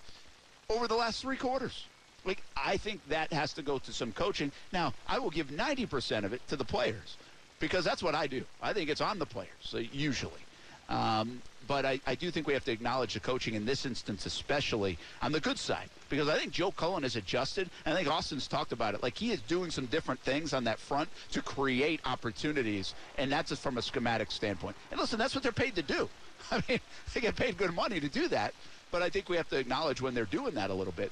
[0.69, 1.85] over the last three quarters.
[2.25, 4.51] Like I think that has to go to some coaching.
[4.73, 7.17] Now, I will give 90% of it to the players
[7.59, 8.43] because that's what I do.
[8.61, 10.41] I think it's on the players uh, usually.
[10.89, 14.25] Um, but I, I do think we have to acknowledge the coaching in this instance,
[14.27, 18.07] especially on the good side, because I think Joe Cullen has adjusted, and I think
[18.07, 19.01] Austin's talked about it.
[19.01, 23.49] Like he is doing some different things on that front to create opportunities, and that's
[23.49, 24.75] just from a schematic standpoint.
[24.91, 26.07] And listen, that's what they're paid to do.
[26.51, 26.79] I mean,
[27.13, 28.53] they get paid good money to do that,
[28.91, 31.11] but I think we have to acknowledge when they're doing that a little bit.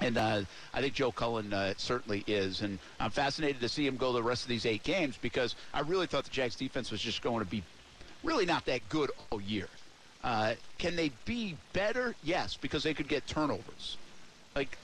[0.00, 2.62] And uh, I think Joe Cullen uh, certainly is.
[2.62, 5.80] And I'm fascinated to see him go the rest of these eight games because I
[5.80, 7.62] really thought the Jags defense was just going to be
[8.24, 9.68] really not that good all year.
[10.22, 12.14] Uh, can they be better?
[12.22, 13.96] Yes, because they could get turnovers.
[14.54, 14.76] Like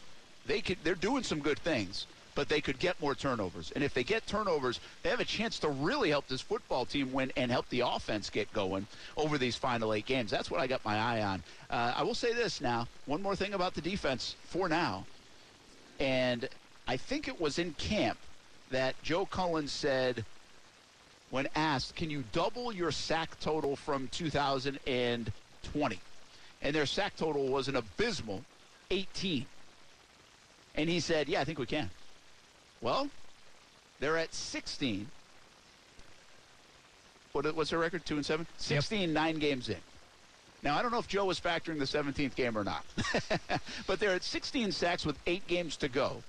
[0.47, 3.73] they could, they're doing some good things, but they could get more turnovers.
[3.75, 7.13] And if they get turnovers, they have a chance to really help this football team
[7.13, 10.31] win and help the offense get going over these final eight games.
[10.31, 11.43] That's what I got my eye on.
[11.71, 12.87] Uh, I will say this now.
[13.07, 15.07] One more thing about the defense for now,
[15.99, 16.49] and
[16.87, 18.19] I think it was in camp
[18.71, 20.25] that Joe Cullen said
[21.31, 26.01] when asked, "Can you double your sack total from 2020?"
[26.63, 28.45] And their sack total was an abysmal
[28.91, 29.47] 18.
[30.75, 31.91] And he said, "Yeah, I think we can."
[32.87, 33.11] Well,
[33.99, 35.09] they're at 16.
[37.33, 38.07] What, what's their record?
[38.07, 38.47] Two and seven.
[38.59, 39.79] 16, nine games in.
[40.63, 42.85] Now I don't know if Joe was factoring the 17th game or not,
[43.89, 46.23] but they're at 16 sacks with eight games to go.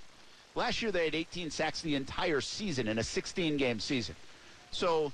[0.56, 4.16] Last year they had 18 sacks the entire season in a 16-game season.
[4.72, 5.12] So,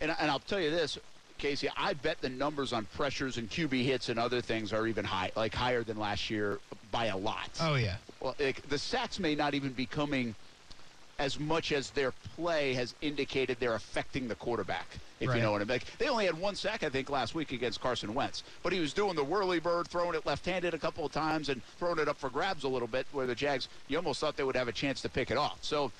[0.00, 0.98] and, and I'll tell you this,
[1.38, 5.04] Casey, I bet the numbers on pressures and QB hits and other things are even
[5.04, 6.58] high, like higher than last year
[6.90, 7.50] by a lot.
[7.60, 7.98] Oh yeah.
[8.24, 10.34] Well, like, the sacks may not even be coming
[11.18, 14.86] as much as their play has indicated they're affecting the quarterback.
[15.20, 15.36] If Right.
[15.36, 15.68] you know what I mean.
[15.68, 18.80] Like, they only had one sack, I think, last week against Carson Wentz, but he
[18.80, 22.08] was doing the whirly bird, throwing it left-handed a couple of times, and throwing it
[22.08, 24.68] up for grabs a little bit, where the Jags, you almost thought they would have
[24.68, 25.58] a chance to pick it off.
[25.60, 25.92] So.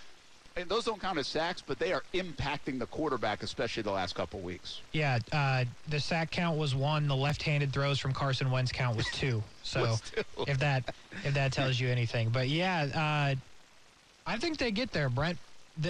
[0.57, 4.14] And those don't count as sacks, but they are impacting the quarterback, especially the last
[4.14, 4.81] couple weeks.
[4.93, 7.09] Yeah, uh, the sack count was one.
[7.09, 9.43] The left-handed throws from Carson Wentz count was two.
[9.64, 10.23] So Was two.
[10.47, 13.35] if that if that tells you anything, but yeah, uh,
[14.31, 15.38] I think they get there, Brent.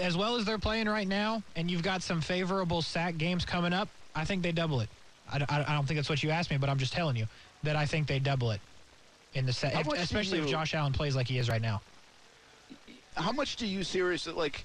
[0.01, 3.73] As well as they're playing right now, and you've got some favorable sack games coming
[3.73, 3.89] up.
[4.15, 4.89] I think they double it.
[5.31, 7.27] I, don't- I don't think that's what you asked me, but I'm just telling you
[7.65, 8.61] that I think they double it
[9.35, 11.49] in the set, How if- much do especially if Josh Allen plays like he is
[11.51, 11.83] right now.
[13.15, 14.65] How much do you seriously like?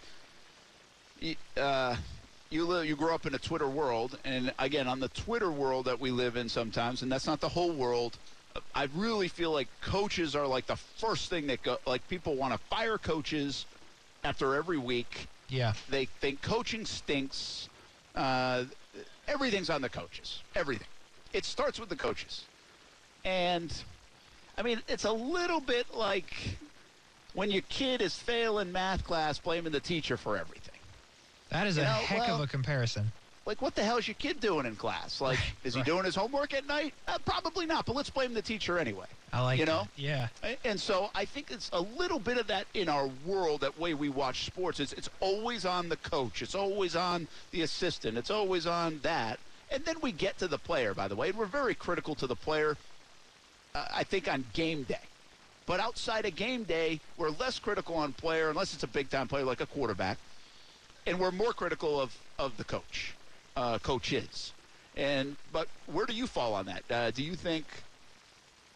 [1.57, 1.95] Uh,
[2.49, 5.85] you live, you grow up in a Twitter world, and again, on the Twitter world
[5.85, 8.17] that we live in sometimes, and that's not the whole world.
[8.73, 11.77] I really feel like coaches are like the first thing that go.
[11.85, 13.65] Like people want to fire coaches
[14.23, 15.27] after every week.
[15.49, 17.69] Yeah, They think coaching stinks.
[18.15, 18.65] Uh,
[19.27, 20.41] everything's on the coaches.
[20.55, 20.87] Everything.
[21.33, 22.45] It starts with the coaches.
[23.25, 23.73] And,
[24.57, 26.57] I mean, it's a little bit like
[27.33, 30.75] when your kid is failing math class, blaming the teacher for everything.
[31.49, 33.11] that is You a know, heck of a comparison.
[33.45, 35.21] Like, what the hell is your kid doing in class?
[35.21, 35.85] Like, is he Right.
[35.85, 36.93] doing his homework at night?
[37.07, 39.07] Uh, probably not, but let's blame the teacher anyway.
[39.33, 39.87] I like You know?
[39.97, 40.01] that.
[40.01, 40.27] Yeah.
[40.63, 43.93] And so I think it's a little bit of that in our world, that way
[43.95, 44.79] we watch sports.
[44.79, 46.41] It's, it's always on the coach.
[46.43, 48.17] It's always on the assistant.
[48.17, 49.39] It's always on that.
[49.71, 51.29] And then we get to the player, by the way.
[51.29, 52.75] And we're very critical to the player,
[53.75, 54.97] uh, I think, on game day.
[55.69, 59.45] But outside of game day, we're less critical on player, unless it's a big-time player
[59.45, 60.17] like a quarterback.
[61.05, 63.13] And we're more critical of, of the coach,
[63.55, 64.51] uh, coaches.
[64.97, 66.83] And but where do you fall on that?
[66.89, 67.65] Uh, do you think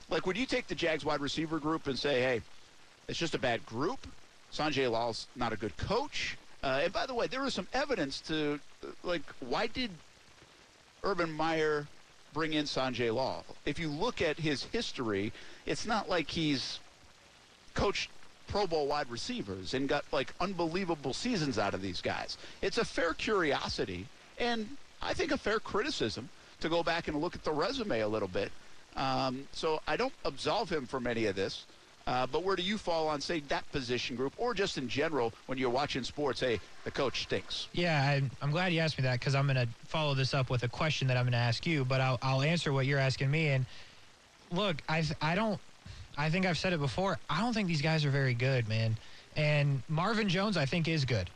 [0.07, 2.41] like, would you take the Jags wide receiver group and say, hey,
[3.07, 4.05] it's just a bad group?
[4.53, 6.37] Sanjay Lal's not a good coach.
[6.61, 8.59] Uh, and by the way, there is some evidence to,
[9.03, 9.89] like, why did
[11.03, 11.87] Urban Meyer
[12.35, 13.43] bring in Sanjay Lal?
[13.65, 15.33] If you look at his history,
[15.65, 16.79] it's not like he's
[17.73, 18.09] coached
[18.47, 22.37] Pro Bowl wide receivers and got, like, unbelievable seasons out of these guys.
[22.61, 24.07] It's a fair curiosity
[24.39, 24.67] and
[25.01, 26.29] I think a fair criticism
[26.61, 28.51] to go back and look at the resume a little bit.
[28.95, 31.65] Um, so I don't absolve him from any of this.
[32.05, 35.31] Uh, but where do you fall on, say, that position group, or just in general
[35.45, 36.41] when you're watching sports?
[36.41, 37.69] Hey, the coach stinks.
[37.71, 40.49] Yeah, I, I'm glad you asked me that because I'm going to follow this up
[40.49, 42.99] with a question that I'm going to ask you, but I'll, I'll answer what you're
[42.99, 43.47] asking me.
[43.47, 43.65] And
[44.51, 45.61] look, I I don't,
[46.17, 47.17] I think I've said it before.
[47.29, 48.97] I don't think these guys are very good, man.
[49.35, 51.29] And Marvin Jones, I think, is good.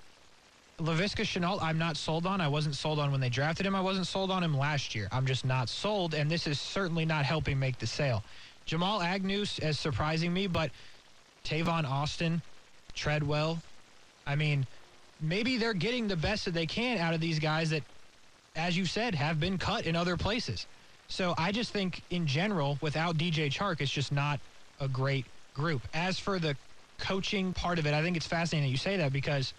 [0.80, 2.40] Laviska Shenault, I'm not sold on.
[2.40, 3.74] I wasn't sold on when they drafted him.
[3.74, 5.08] I wasn't sold on him last year.
[5.12, 8.24] I'm just not sold, and this is certainly not helping make the sale.
[8.66, 10.70] Jamal Agnew is surprising me, but
[11.44, 12.42] Tavon Austin,
[12.94, 13.58] Treadwell,
[14.28, 14.68] I mean,
[15.22, 17.82] maybe they're getting the best that they can out of these guys that,
[18.56, 20.68] as you said, have been cut in other places.
[21.08, 24.40] So I just think, in general, without DJ Chark, it's just not
[24.80, 25.82] a great group.
[25.94, 26.56] As for the
[27.00, 29.54] coaching part of it, I think it's fascinating you say that because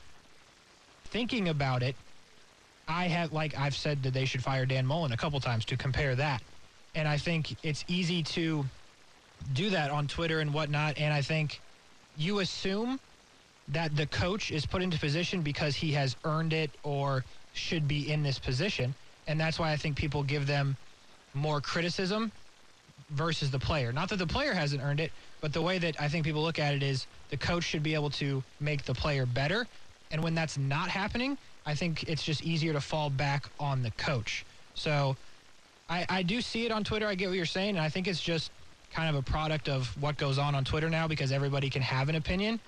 [1.07, 1.96] thinking about it,
[2.87, 5.76] I have, like I've said, that they should fire Dan Mullen a couple times to
[5.76, 6.42] compare that.
[6.94, 8.64] And I think it's easy to
[9.52, 10.98] do that on Twitter and whatnot.
[10.98, 11.61] And I think
[12.16, 12.98] you assume
[13.68, 18.11] that the coach is put into position because he has earned it or should be
[18.11, 18.94] in this position.
[19.26, 20.76] And that's why I think people give them
[21.35, 22.33] more criticism
[23.11, 23.92] versus the player.
[23.92, 26.59] Not that the player hasn't earned it, but the way that I think people look
[26.59, 29.66] at it is the coach should be able to make the player better.
[30.11, 33.90] And when that's not happening, I think it's just easier to fall back on the
[33.92, 34.44] coach.
[34.75, 35.16] So
[35.88, 37.07] I, I do see it on Twitter.
[37.07, 37.71] I get what you're saying.
[37.71, 38.51] And I think it's just
[38.92, 42.09] kind of a product of what goes on on Twitter now because everybody can have
[42.09, 42.59] an opinion.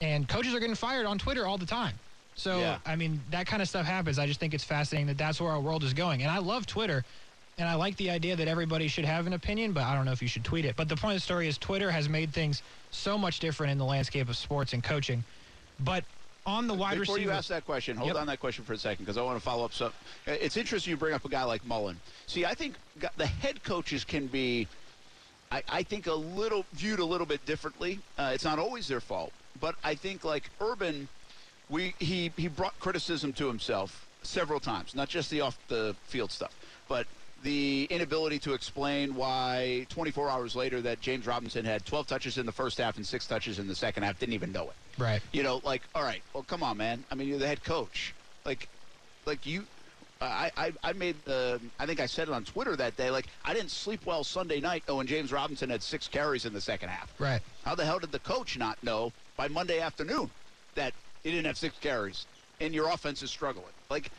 [0.00, 1.94] And coaches are getting fired on Twitter all the time.
[2.34, 2.78] So, Yeah.
[2.84, 4.18] I mean, that kind of stuff happens.
[4.18, 6.22] I just think it's fascinating that that's where our world is going.
[6.22, 7.04] And I love Twitter.
[7.58, 10.12] And I like the idea that everybody should have an opinion, but I don't know
[10.12, 10.76] if you should tweet it.
[10.76, 13.78] But the point of the story is Twitter has made things so much different in
[13.78, 15.24] the landscape of sports and coaching.
[15.80, 16.04] But
[16.44, 17.16] on the wide receiver.
[17.16, 18.16] Before you ask that question, hold Yep.
[18.18, 19.72] on that question for a second because I want to follow up.
[19.72, 19.90] So
[20.26, 21.98] it's interesting you bring up a guy like Mullen.
[22.26, 22.74] See, I think
[23.16, 24.68] the head coaches can be,
[25.50, 28.00] I, I think, a little viewed a little bit differently.
[28.18, 31.08] Uh, it's not always their fault, but I think like Urban,
[31.70, 36.30] we he he brought criticism to himself several times, not just the off the field
[36.30, 36.54] stuff,
[36.86, 37.06] but
[37.42, 42.46] the inability to explain why 24 hours later that James Robinson had 12 touches in
[42.46, 44.74] the first half and six touches in the second half didn't even know it.
[44.98, 45.20] right?
[45.32, 47.04] You know, like, all right, well, come on, man.
[47.10, 48.14] I mean, you're the head coach.
[48.44, 48.68] Like,
[49.26, 49.64] like you,
[50.20, 51.60] I, I, I made the.
[51.78, 53.10] I think I said it on Twitter that day.
[53.10, 56.52] Like, I didn't sleep well Sunday night oh, when James Robinson had six carries in
[56.52, 57.12] the second half.
[57.18, 57.40] Right.
[57.64, 60.30] How the hell did the coach not know by Monday afternoon
[60.74, 62.24] that he didn't have six carries
[62.60, 63.74] and your offense is struggling?
[63.90, 64.10] Like,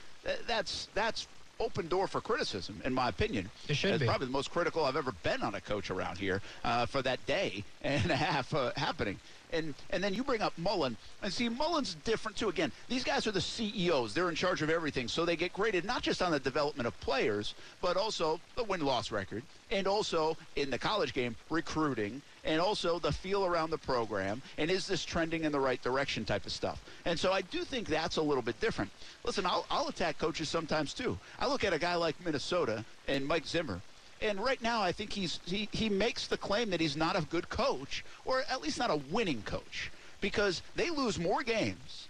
[0.46, 1.28] that's that's
[1.60, 3.50] open door for criticism, in my opinion.
[3.68, 4.08] It should it's be.
[4.08, 7.26] probably the most critical I've ever been on a coach around here uh, for that
[7.26, 9.20] day and a half uh, happening.
[9.54, 12.50] And and then you bring up Mullen, and see Mullen's different too.
[12.50, 15.86] Again, these guys are the CEOs; they're in charge of everything, so they get graded
[15.86, 20.70] not just on the development of players, but also the win-loss record, and also in
[20.70, 25.44] the college game recruiting, and also the feel around the program, and is this trending
[25.44, 26.82] in the right direction type of stuff.
[27.06, 28.90] And so I do think that's a little bit different.
[29.24, 31.20] Listen, I'll, I'll attack coaches sometimes too.
[31.40, 33.82] I look at a guy like Minnesota and Mike Zimmer.
[34.22, 37.22] And right now, I think he's he, he makes the claim that he's not a
[37.24, 39.92] good coach, or at least not a winning coach,
[40.22, 42.08] because they lose more games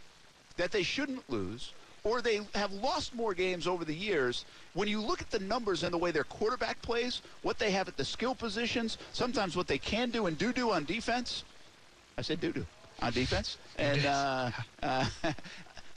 [0.56, 1.74] that they shouldn't lose,
[2.08, 4.46] or they have lost more games over the years.
[4.74, 7.88] When you look at the numbers and the way their quarterback plays, what they have
[7.88, 11.44] at the skill positions, sometimes what they can do and do do on defense.
[12.18, 12.66] I said do do
[13.02, 14.52] on defense, and uh,
[14.82, 15.06] uh,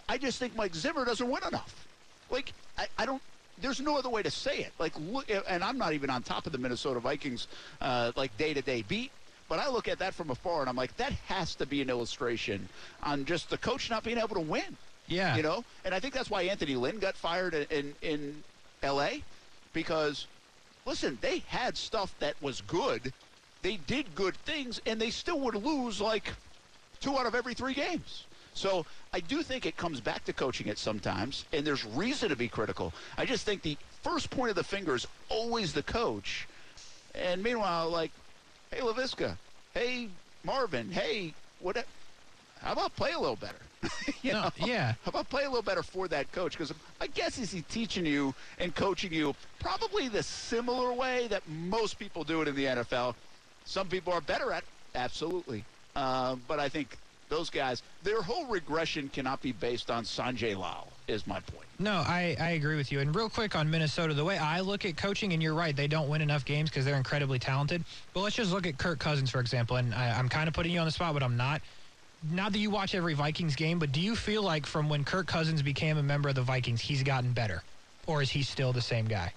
[0.09, 1.87] I just think Mike Zimmer doesn't win enough.
[2.29, 3.23] Like I, I don't.
[3.61, 4.73] There's no other way to say it.
[4.79, 7.47] Like look, and I'm not even on top of the Minnesota Vikings
[7.81, 9.13] uh, like day to day beat.
[9.49, 11.91] But I look at that from afar and I'm like, that has to be an
[11.91, 12.69] illustration
[13.03, 14.77] on just the coach not being able to win.
[15.11, 15.37] Yeah.
[15.37, 18.43] You know, and I think that's why Anthony Lynn got fired in in,
[18.83, 19.23] L.A.
[19.75, 20.27] because
[20.87, 23.13] listen, they had stuff that was good.
[23.61, 26.33] They did good things, and they still would lose like
[27.01, 28.25] two out of every three games.
[28.55, 32.37] So I do think it comes back to coaching it sometimes, and there's reason to
[32.37, 32.93] be critical.
[33.19, 36.47] I just think the first point of the finger is always the coach.
[37.15, 38.13] And meanwhile, like,
[38.71, 39.37] hey, Laviska,
[39.75, 40.09] hey,
[40.45, 41.85] Marvin, hey, what?
[42.63, 43.57] How about play a little better?
[44.23, 44.51] you No, know?
[44.59, 44.95] yeah.
[45.05, 46.53] How about play a little better for that coach?
[46.53, 51.43] Because I guess is he teaching you and coaching you probably the similar way that
[51.49, 53.15] most people do it in the NFL.
[53.65, 55.65] Some people are better at, it, absolutely.
[55.97, 56.97] Um, but I think
[57.29, 60.89] those guys, their whole regression cannot be based on Sanjay Lal.
[61.09, 61.67] Is my point.
[61.81, 63.01] No, I, I agree with you.
[63.01, 65.89] And real quick on Minnesota, the way I look at coaching, and you're right, they
[65.89, 67.83] don't win enough games because they're incredibly talented.
[68.15, 69.77] But let's just look at Kirk Cousins, for example.
[69.77, 71.63] And I, I'm kind of putting you on the spot, but I'm not.
[72.29, 75.27] Not that you watch every Vikings game, but do you feel like from when Kirk
[75.27, 77.63] Cousins became a member of the Vikings, he's gotten better?
[78.07, 79.33] Or is he still the same guy?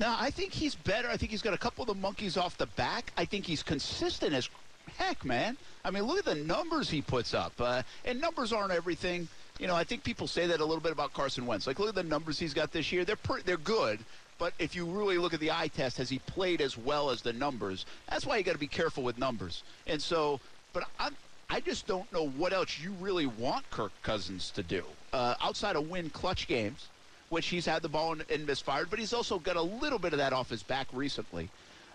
[0.00, 1.08] No, I think he's better.
[1.08, 3.12] I think he's got a couple of the monkeys off the back.
[3.16, 4.48] I think he's consistent as
[4.96, 5.56] heck, man.
[5.84, 7.52] I mean, look at the numbers he puts up.
[7.60, 9.28] Uh, and numbers aren't everything.
[9.60, 11.66] You know, I think people say that a little bit about Carson Wentz.
[11.66, 13.04] Like, look at the numbers he's got this year.
[13.04, 14.00] They're per- they're good.
[14.38, 17.20] But if you really look at the eye test, has he played as well as
[17.20, 17.84] the numbers?
[18.08, 19.62] That's why you got to be careful with numbers.
[19.86, 20.40] And so,
[20.72, 21.14] but I'm,
[21.52, 25.74] I just don't know what else you really want Kirk Cousins to do uh, outside
[25.76, 26.88] of win clutch games
[27.30, 30.12] which he's had the ball and, and misfired, but he's also got a little bit
[30.12, 31.48] of that off his back recently.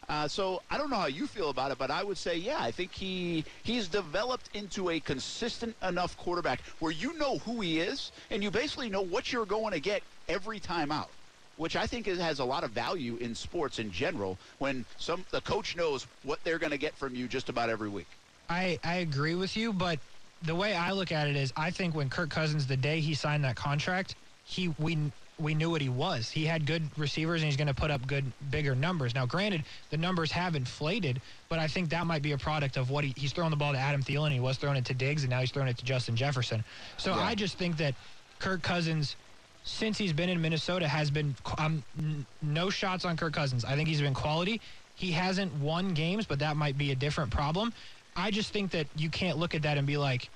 [0.08, 2.58] Uh, so I don't know how you feel about it, but I would say, yeah,
[2.60, 7.80] I think he he's developed into a consistent enough quarterback where you know who he
[7.80, 11.10] is and you basically know what you're going to get every time out,
[11.58, 15.26] which I think is, has a lot of value in sports in general when some
[15.32, 18.08] the coach knows what they're going to get from you just about every week.
[18.50, 20.00] I, I agree with you, but
[20.42, 23.14] the way I look at it is I think when Kirk Cousins, the day he
[23.14, 26.30] signed that contract, he we we knew what he was.
[26.30, 29.14] He had good receivers and he's going to put up good, bigger numbers.
[29.14, 32.90] Now, granted, the numbers have inflated, but I think that might be a product of
[32.90, 34.32] what he, he's throwing the ball to Adam Thielen.
[34.32, 36.64] He was throwing it to Diggs, and now he's throwing it to Justin Jefferson.
[36.96, 37.22] So Yeah.
[37.24, 37.96] I just think that
[38.40, 39.18] Kirk Cousins,
[39.64, 43.66] since he's been in Minnesota, has been um, n- no shots on Kirk Cousins.
[43.66, 44.62] I think he's been quality.
[44.94, 47.74] He hasn't won games, but that might be a different problem.
[48.16, 50.30] I just think that you can't look at that and be like,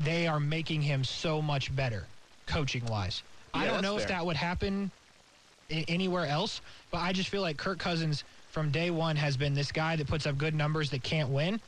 [0.00, 2.06] they are making him so much better
[2.46, 3.22] coaching wise.
[3.54, 4.90] I don't know if that would happen
[5.70, 9.54] I- anywhere else, but I just feel like Kirk Cousins from day one has been
[9.54, 11.60] this guy that puts up good numbers that can't win,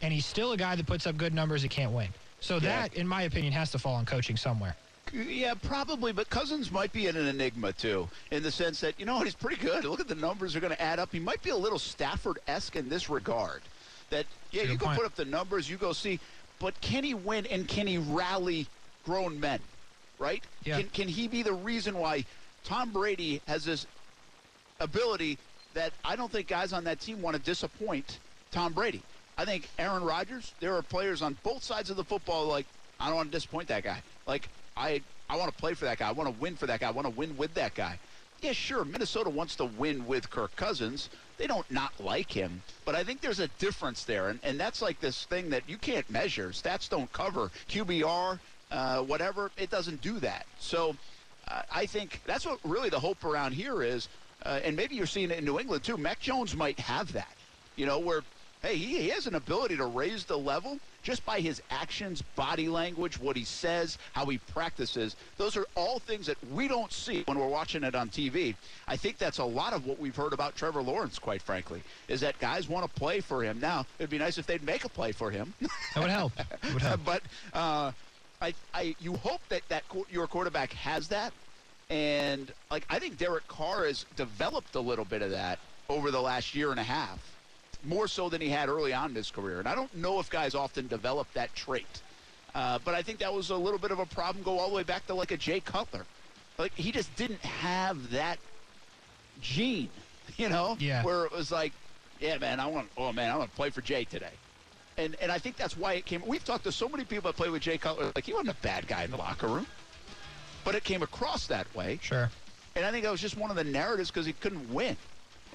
[0.00, 2.08] and he's still a guy that puts up good numbers that can't win.
[2.40, 4.74] So that, in my opinion, has to fall on coaching somewhere.
[5.12, 9.16] Yeah, probably, but Cousins might be an enigma too, in the sense that you know
[9.16, 9.84] what he's pretty good.
[9.84, 11.12] Look at the numbers; are going to add up.
[11.12, 13.62] He might be a little Stafford-esque in this regard.
[14.12, 14.98] That yeah, Good you can point.
[14.98, 16.20] put up the numbers, you go see,
[16.60, 18.66] but can he win and can he rally
[19.04, 19.58] grown men?
[20.18, 20.44] Right?
[20.64, 20.76] Yeah.
[20.78, 22.24] Can can he be the reason why
[22.62, 23.86] Tom Brady has this
[24.80, 25.38] ability
[25.74, 28.18] that I don't think guys on that team want to disappoint
[28.50, 29.02] Tom Brady.
[29.38, 32.66] I think Aaron Rodgers, there are players on both sides of the football like
[33.00, 34.02] I don't want to disappoint that guy.
[34.26, 35.00] Like I
[35.30, 36.08] I want to play for that guy.
[36.08, 36.88] I want to win for that guy.
[36.88, 37.98] I want to win with that guy.
[38.42, 41.10] Yeah, sure, Minnesota wants to win with Kirk Cousins.
[41.38, 44.82] They don't not like him, but I think there's a difference there, and, and that's
[44.82, 46.48] like this thing that you can't measure.
[46.48, 48.40] Stats don't cover QBR,
[48.72, 49.52] uh, whatever.
[49.56, 50.44] It doesn't do that.
[50.58, 50.96] So
[51.46, 54.08] uh, I think that's what really the hope around here is,
[54.44, 55.96] uh, and maybe you're seeing it in New England too.
[55.96, 57.36] Mac Jones might have that,
[57.76, 58.22] you know, where
[58.62, 62.68] hey, he, he has an ability to raise the level just by his actions, body
[62.68, 65.16] language, what he says, how he practices.
[65.36, 68.54] Those are all things that we don't see when we're watching it on TV.
[68.86, 72.20] I think that's a lot of what we've heard about Trevor Lawrence, quite frankly, is
[72.20, 73.58] that guys want to play for him.
[73.58, 75.52] Now, it'd be nice if they'd make a play for him.
[75.94, 76.32] That would help.
[76.38, 77.00] It would help.
[77.04, 77.92] but uh,
[78.40, 81.34] I, I, you hope that, that your quarterback has that.
[81.90, 85.58] And, like, I think Derek Carr has developed a little bit of that
[85.90, 87.31] over the last year and a half
[87.84, 89.58] more so than he had early on in his career.
[89.58, 92.02] And I don't know if guys often develop that trait.
[92.54, 94.74] Uh, but I think that was a little bit of a problem go all the
[94.74, 96.04] way back to like a Jay Cutler.
[96.58, 98.38] Like he just didn't have that
[99.40, 99.88] gene,
[100.36, 101.02] you know, Yeah.
[101.02, 101.72] where it was like,
[102.20, 104.30] yeah, man, I want, oh man, I want to play for Jay today.
[104.98, 106.22] And and I think that's why it came.
[106.26, 108.12] We've talked to so many people that play with Jay Cutler.
[108.14, 109.66] Like he wasn't a bad guy in the locker room,
[110.64, 111.98] but it came across that way.
[112.02, 112.30] Sure.
[112.76, 114.96] And I think that was just one of the narratives because he couldn't win.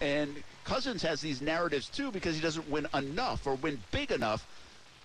[0.02, 0.36] And
[0.68, 4.46] Cousins has these narratives too because he doesn't win enough or win big enough.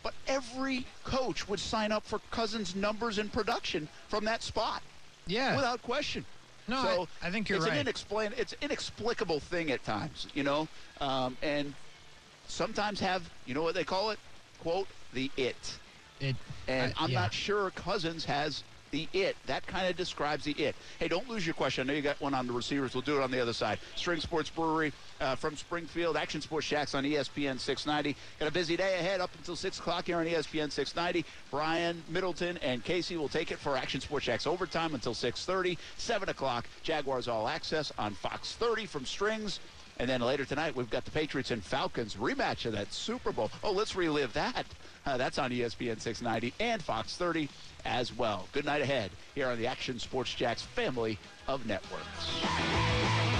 [0.02, 4.82] But every coach would sign up for Cousins' numbers and production from that spot
[5.28, 5.54] Yeah.
[5.54, 6.24] without question.
[6.66, 7.76] No, so I- I think you're it's right.
[7.76, 10.66] An inexplain, it's an inexplicable thing at times, you know,
[11.00, 11.74] um, and
[12.48, 14.18] sometimes have you know what they call it?
[14.60, 15.78] Quote the it.
[16.18, 16.34] it.
[16.66, 17.20] And I- I'm yeah.
[17.20, 19.36] not sure Cousins has the it.
[19.46, 20.76] That kind of describes the it.
[21.00, 21.82] Hey, don't lose your question.
[21.82, 22.94] I know you got one on the receivers.
[22.94, 23.78] We'll do it on the other side.
[23.96, 26.16] String Sports Brewery uh, from Springfield.
[26.16, 28.16] Action Sports Jax on ESPN 690.
[28.38, 31.24] Got a busy day ahead up until 6 o'clock here on ESPN 690.
[31.50, 35.78] Brian, Middleton, and Casey will take it for Action Sports Jax overtime until 6.30.
[35.96, 39.58] 7 o'clock, Jaguars All Access on Fox 30 from Strings.
[39.98, 43.50] And then later tonight, we've got the Patriots and Falcons rematch of that Super Bowl.
[43.62, 44.66] Oh, let's relive that.
[45.12, 47.48] Uh, that's on ESPN 690 and Fox 30
[47.84, 48.46] as well.
[48.52, 53.31] Good night ahead here on the Action Sports Jax family of networks.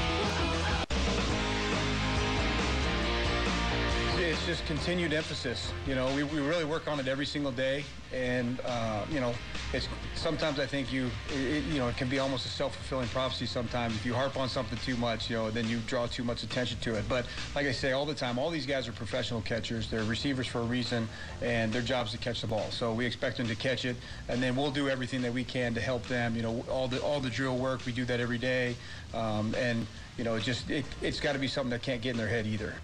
[4.32, 5.70] It's just continued emphasis.
[5.86, 9.34] You know, we, we really work on it every single day, and uh, you know,
[9.74, 13.44] it's sometimes I think you, it, you know, it can be almost a self-fulfilling prophecy.
[13.44, 16.44] Sometimes if you harp on something too much, you know, then you draw too much
[16.44, 17.04] attention to it.
[17.10, 19.90] But like I say all the time, all these guys are professional catchers.
[19.90, 21.10] They're receivers for a reason,
[21.42, 22.70] and their job is to catch the ball.
[22.70, 23.96] So we expect them to catch it,
[24.30, 26.34] and then we'll do everything that we can to help them.
[26.34, 28.76] You know, all the all the drill work we do that every day,
[29.12, 32.12] um, and you know, it just it, it's got to be something that can't get
[32.12, 32.74] in their head either.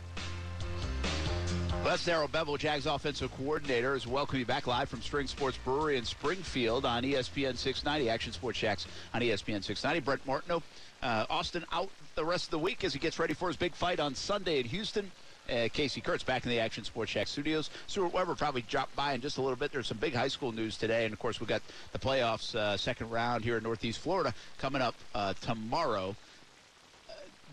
[1.85, 5.97] That's Darrell Bevell, Jags offensive coordinator, is welcome you back live from Strings Sports Brewery
[5.97, 10.01] in Springfield on ESPN 690, Action Sports Jax on ESPN 690.
[10.01, 10.63] Brent Martineau,
[11.03, 13.75] uh, Austin out the rest of the week as he gets ready for his big
[13.75, 15.11] fight on Sunday in Houston.
[15.51, 17.71] Uh, Casey Kurtz back in the Action Sports Jax studios.
[17.87, 19.73] Stuart Weber probably dropped by in just a little bit.
[19.73, 21.63] There's some big high school news today, and of course we got
[21.93, 26.15] the playoffs uh, second round here in Northeast Florida coming up uh, tomorrow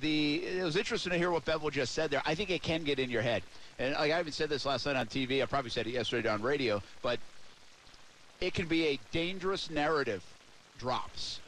[0.01, 2.21] the it was interesting to hear what Bevell just said there.
[2.25, 3.43] I think it can get in your head,
[3.79, 5.41] and like I even said this last night on TV.
[5.41, 7.19] I probably said it yesterday on radio, but
[8.41, 10.23] it can be a dangerous narrative.
[10.77, 11.39] Drops.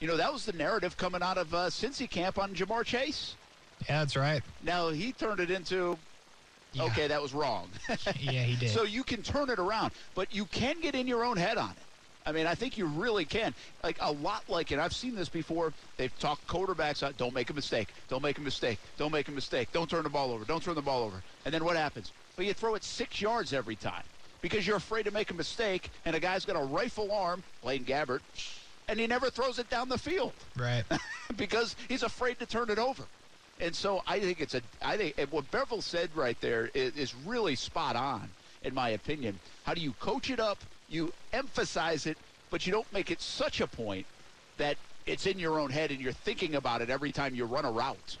[0.00, 3.34] You know that was the narrative coming out of uh, Cincy camp on Ja'Marr Chase.
[3.88, 4.42] Yeah, that's right.
[4.62, 5.98] Now he turned it into,
[6.72, 6.84] Yeah.
[6.84, 7.68] okay, that was wrong.
[8.20, 8.70] Yeah, he did.
[8.74, 11.70] So you can turn it around, but you can get in your own head on
[11.70, 11.76] it.
[12.26, 13.54] I mean, I think you really can.
[13.84, 14.78] Like a lot like it.
[14.78, 15.72] I've seen this before.
[15.96, 17.16] They've talked quarterbacks out.
[17.16, 17.88] Don't make a mistake.
[18.08, 18.78] Don't make a mistake.
[18.98, 19.68] Don't make a mistake.
[19.72, 20.44] Don't turn the ball over.
[20.44, 21.22] Don't turn the ball over.
[21.44, 22.12] And then what happens?
[22.36, 24.02] Well, you throw it six yards every time
[24.42, 25.90] because you're afraid to make a mistake.
[26.04, 28.20] And a guy's got a rifle arm, Blaine Gabbert,
[28.88, 30.84] and he never throws it down the field right.
[31.36, 33.04] because he's afraid to turn it over.
[33.60, 34.60] And so I think it's a.
[34.82, 38.28] I think what Bevell said right there is, is really spot on,
[38.62, 39.38] in my opinion.
[39.64, 40.58] How do you coach it up?
[40.88, 42.16] You emphasize it,
[42.50, 44.06] but you don't make it such a point
[44.58, 44.76] that
[45.06, 47.70] it's in your own head and you're thinking about it every time you run a
[47.70, 48.16] route.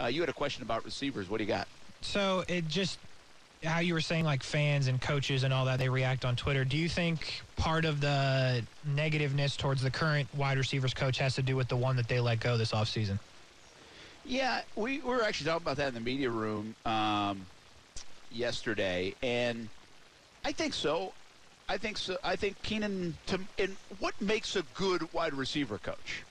[0.00, 1.28] Uh, you had a question about receivers.
[1.28, 1.66] What do you got?
[2.02, 2.98] So it just
[3.64, 6.64] how you were saying like fans and coaches and all that they react on Twitter.
[6.64, 11.42] Do you think part of the negativeness towards the current wide receivers coach has to
[11.42, 13.18] do with the one that they let go this offseason?
[14.24, 17.46] Yeah, we, we were actually talking about that in the media room um,
[18.30, 19.68] yesterday, and
[20.44, 21.12] I think so.
[21.68, 22.16] I think so.
[22.22, 23.16] I think Keenan.
[23.26, 26.22] To, and what makes a good wide receiver coach?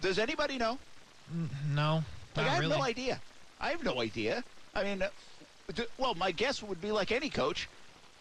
[0.00, 0.78] Does anybody know?
[1.72, 2.04] No,
[2.36, 2.76] Like, I have really.
[2.76, 3.20] no idea.
[3.60, 4.44] I have no idea.
[4.74, 5.08] I mean, uh,
[5.98, 7.68] well, my guess would be like any coach,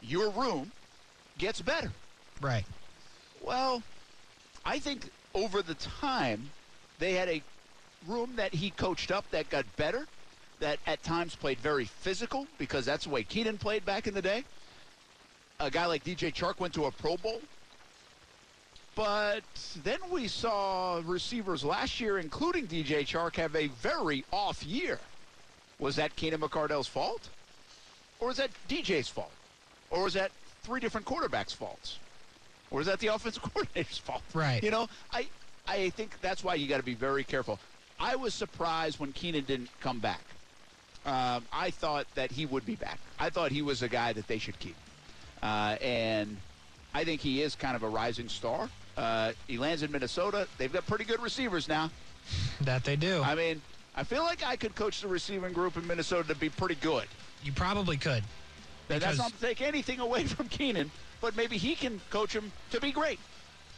[0.01, 0.71] your room
[1.37, 1.91] gets better.
[2.41, 2.65] Right.
[3.41, 3.83] Well,
[4.65, 6.49] I think over the time
[6.97, 7.43] they had a
[8.07, 10.07] room that he coached up that got better,
[10.59, 14.21] that at times played very physical because that's the way Keenan played back in the
[14.21, 14.45] day.
[15.59, 17.41] A guy like DJ Chark went to a Pro Bowl.
[18.95, 19.43] But
[19.83, 24.99] then we saw receivers last year, including DJ Chark, have a very off year.
[25.79, 27.29] Was that Keenan McCardell's fault?
[28.19, 29.31] Or is that DJ's fault?
[29.89, 30.31] Or is that
[30.63, 31.99] three different quarterbacks' faults?
[32.71, 34.23] Or is that the offensive coordinator's fault?
[34.33, 34.63] Right.
[34.63, 35.27] You know, I
[35.67, 37.59] I think that's why you got to be very careful.
[37.99, 40.21] I was surprised when Keenan didn't come back.
[41.05, 42.99] Um, I thought that he would be back.
[43.19, 44.75] I thought he was a guy that they should keep.
[45.45, 46.37] Uh, and
[46.95, 48.67] I think he is kind of a rising star.
[48.97, 50.47] Uh, he lands in Minnesota.
[50.57, 51.91] They've got pretty good receivers now.
[52.61, 53.21] That they do.
[53.21, 53.61] I mean,
[53.95, 57.05] I feel like I could coach the receiving group in Minnesota to be pretty good.
[57.43, 58.23] you probably could.
[58.89, 60.89] And That's not to take anything away from Keenan,
[61.21, 63.19] but maybe he can coach him to be great.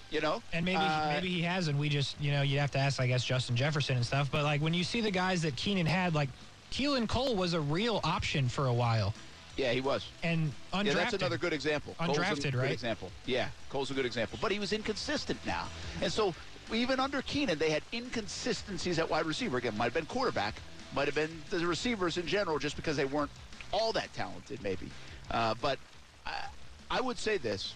[0.10, 0.42] You know?
[0.54, 3.02] And maybe Uh, maybe he has, and we just you know you'd have to ask
[3.02, 4.32] I guess Justin Jefferson and stuff.
[4.32, 6.30] But like when you see the guys that Keenan had, like
[6.72, 9.14] Keelan Cole was a real option for a while,
[9.58, 10.08] Yeah, he was.
[10.22, 10.86] and undrafted.
[10.86, 11.96] Yeah, that's another good example.
[12.00, 12.72] Undrafted, right?
[12.72, 13.12] example.
[13.26, 14.38] Yeah, Cole's a good example.
[14.40, 15.66] But he was inconsistent now.
[16.02, 16.36] And so
[16.72, 19.58] even under Keenan, they had inconsistencies at wide receiver.
[19.58, 20.56] Again, might have been quarterback,
[20.94, 23.32] might have been the receivers in general, just because they weren't
[23.72, 24.90] all that talented, maybe.
[25.32, 25.80] Uh, but
[26.26, 26.46] I,
[26.92, 27.74] I would say this: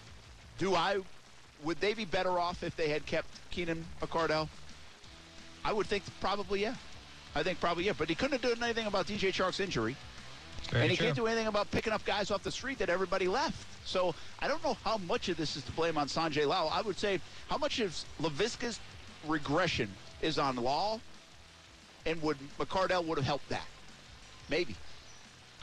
[0.58, 0.98] Do I?
[1.64, 4.48] Would they be better off if they had kept Keenan McCardell?
[5.64, 6.74] I would think probably yeah.
[7.34, 7.92] I think probably yeah.
[7.96, 9.96] But he couldn't have done anything about DJ Chark's injury.
[10.70, 11.06] Very and he true.
[11.06, 13.66] can't do anything about picking up guys off the street that everybody left.
[13.84, 16.70] So I don't know how much of this is to blame on Sanjay Lal.
[16.72, 18.80] I would say how much of Laviska's
[19.26, 19.90] regression
[20.20, 21.00] is on Lal,
[22.06, 23.66] and would McCardell would have helped that?
[24.48, 24.74] Maybe.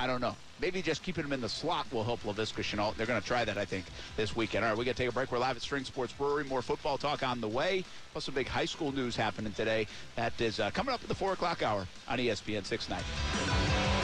[0.01, 0.35] I don't know.
[0.61, 2.95] Maybe just keeping him in the slot will help Laviska Shenault.
[2.95, 3.85] They're going to try that, I think,
[4.15, 4.63] this weekend.
[4.63, 5.29] All right, we got to take a break.
[5.31, 6.45] We're live at String Sports Brewery.
[6.45, 7.83] More football talk on the way.
[8.13, 9.87] Plus, some big high school news happening today.
[10.15, 13.98] That is uh, coming up at the 4 o'clock hour on ESPN 690.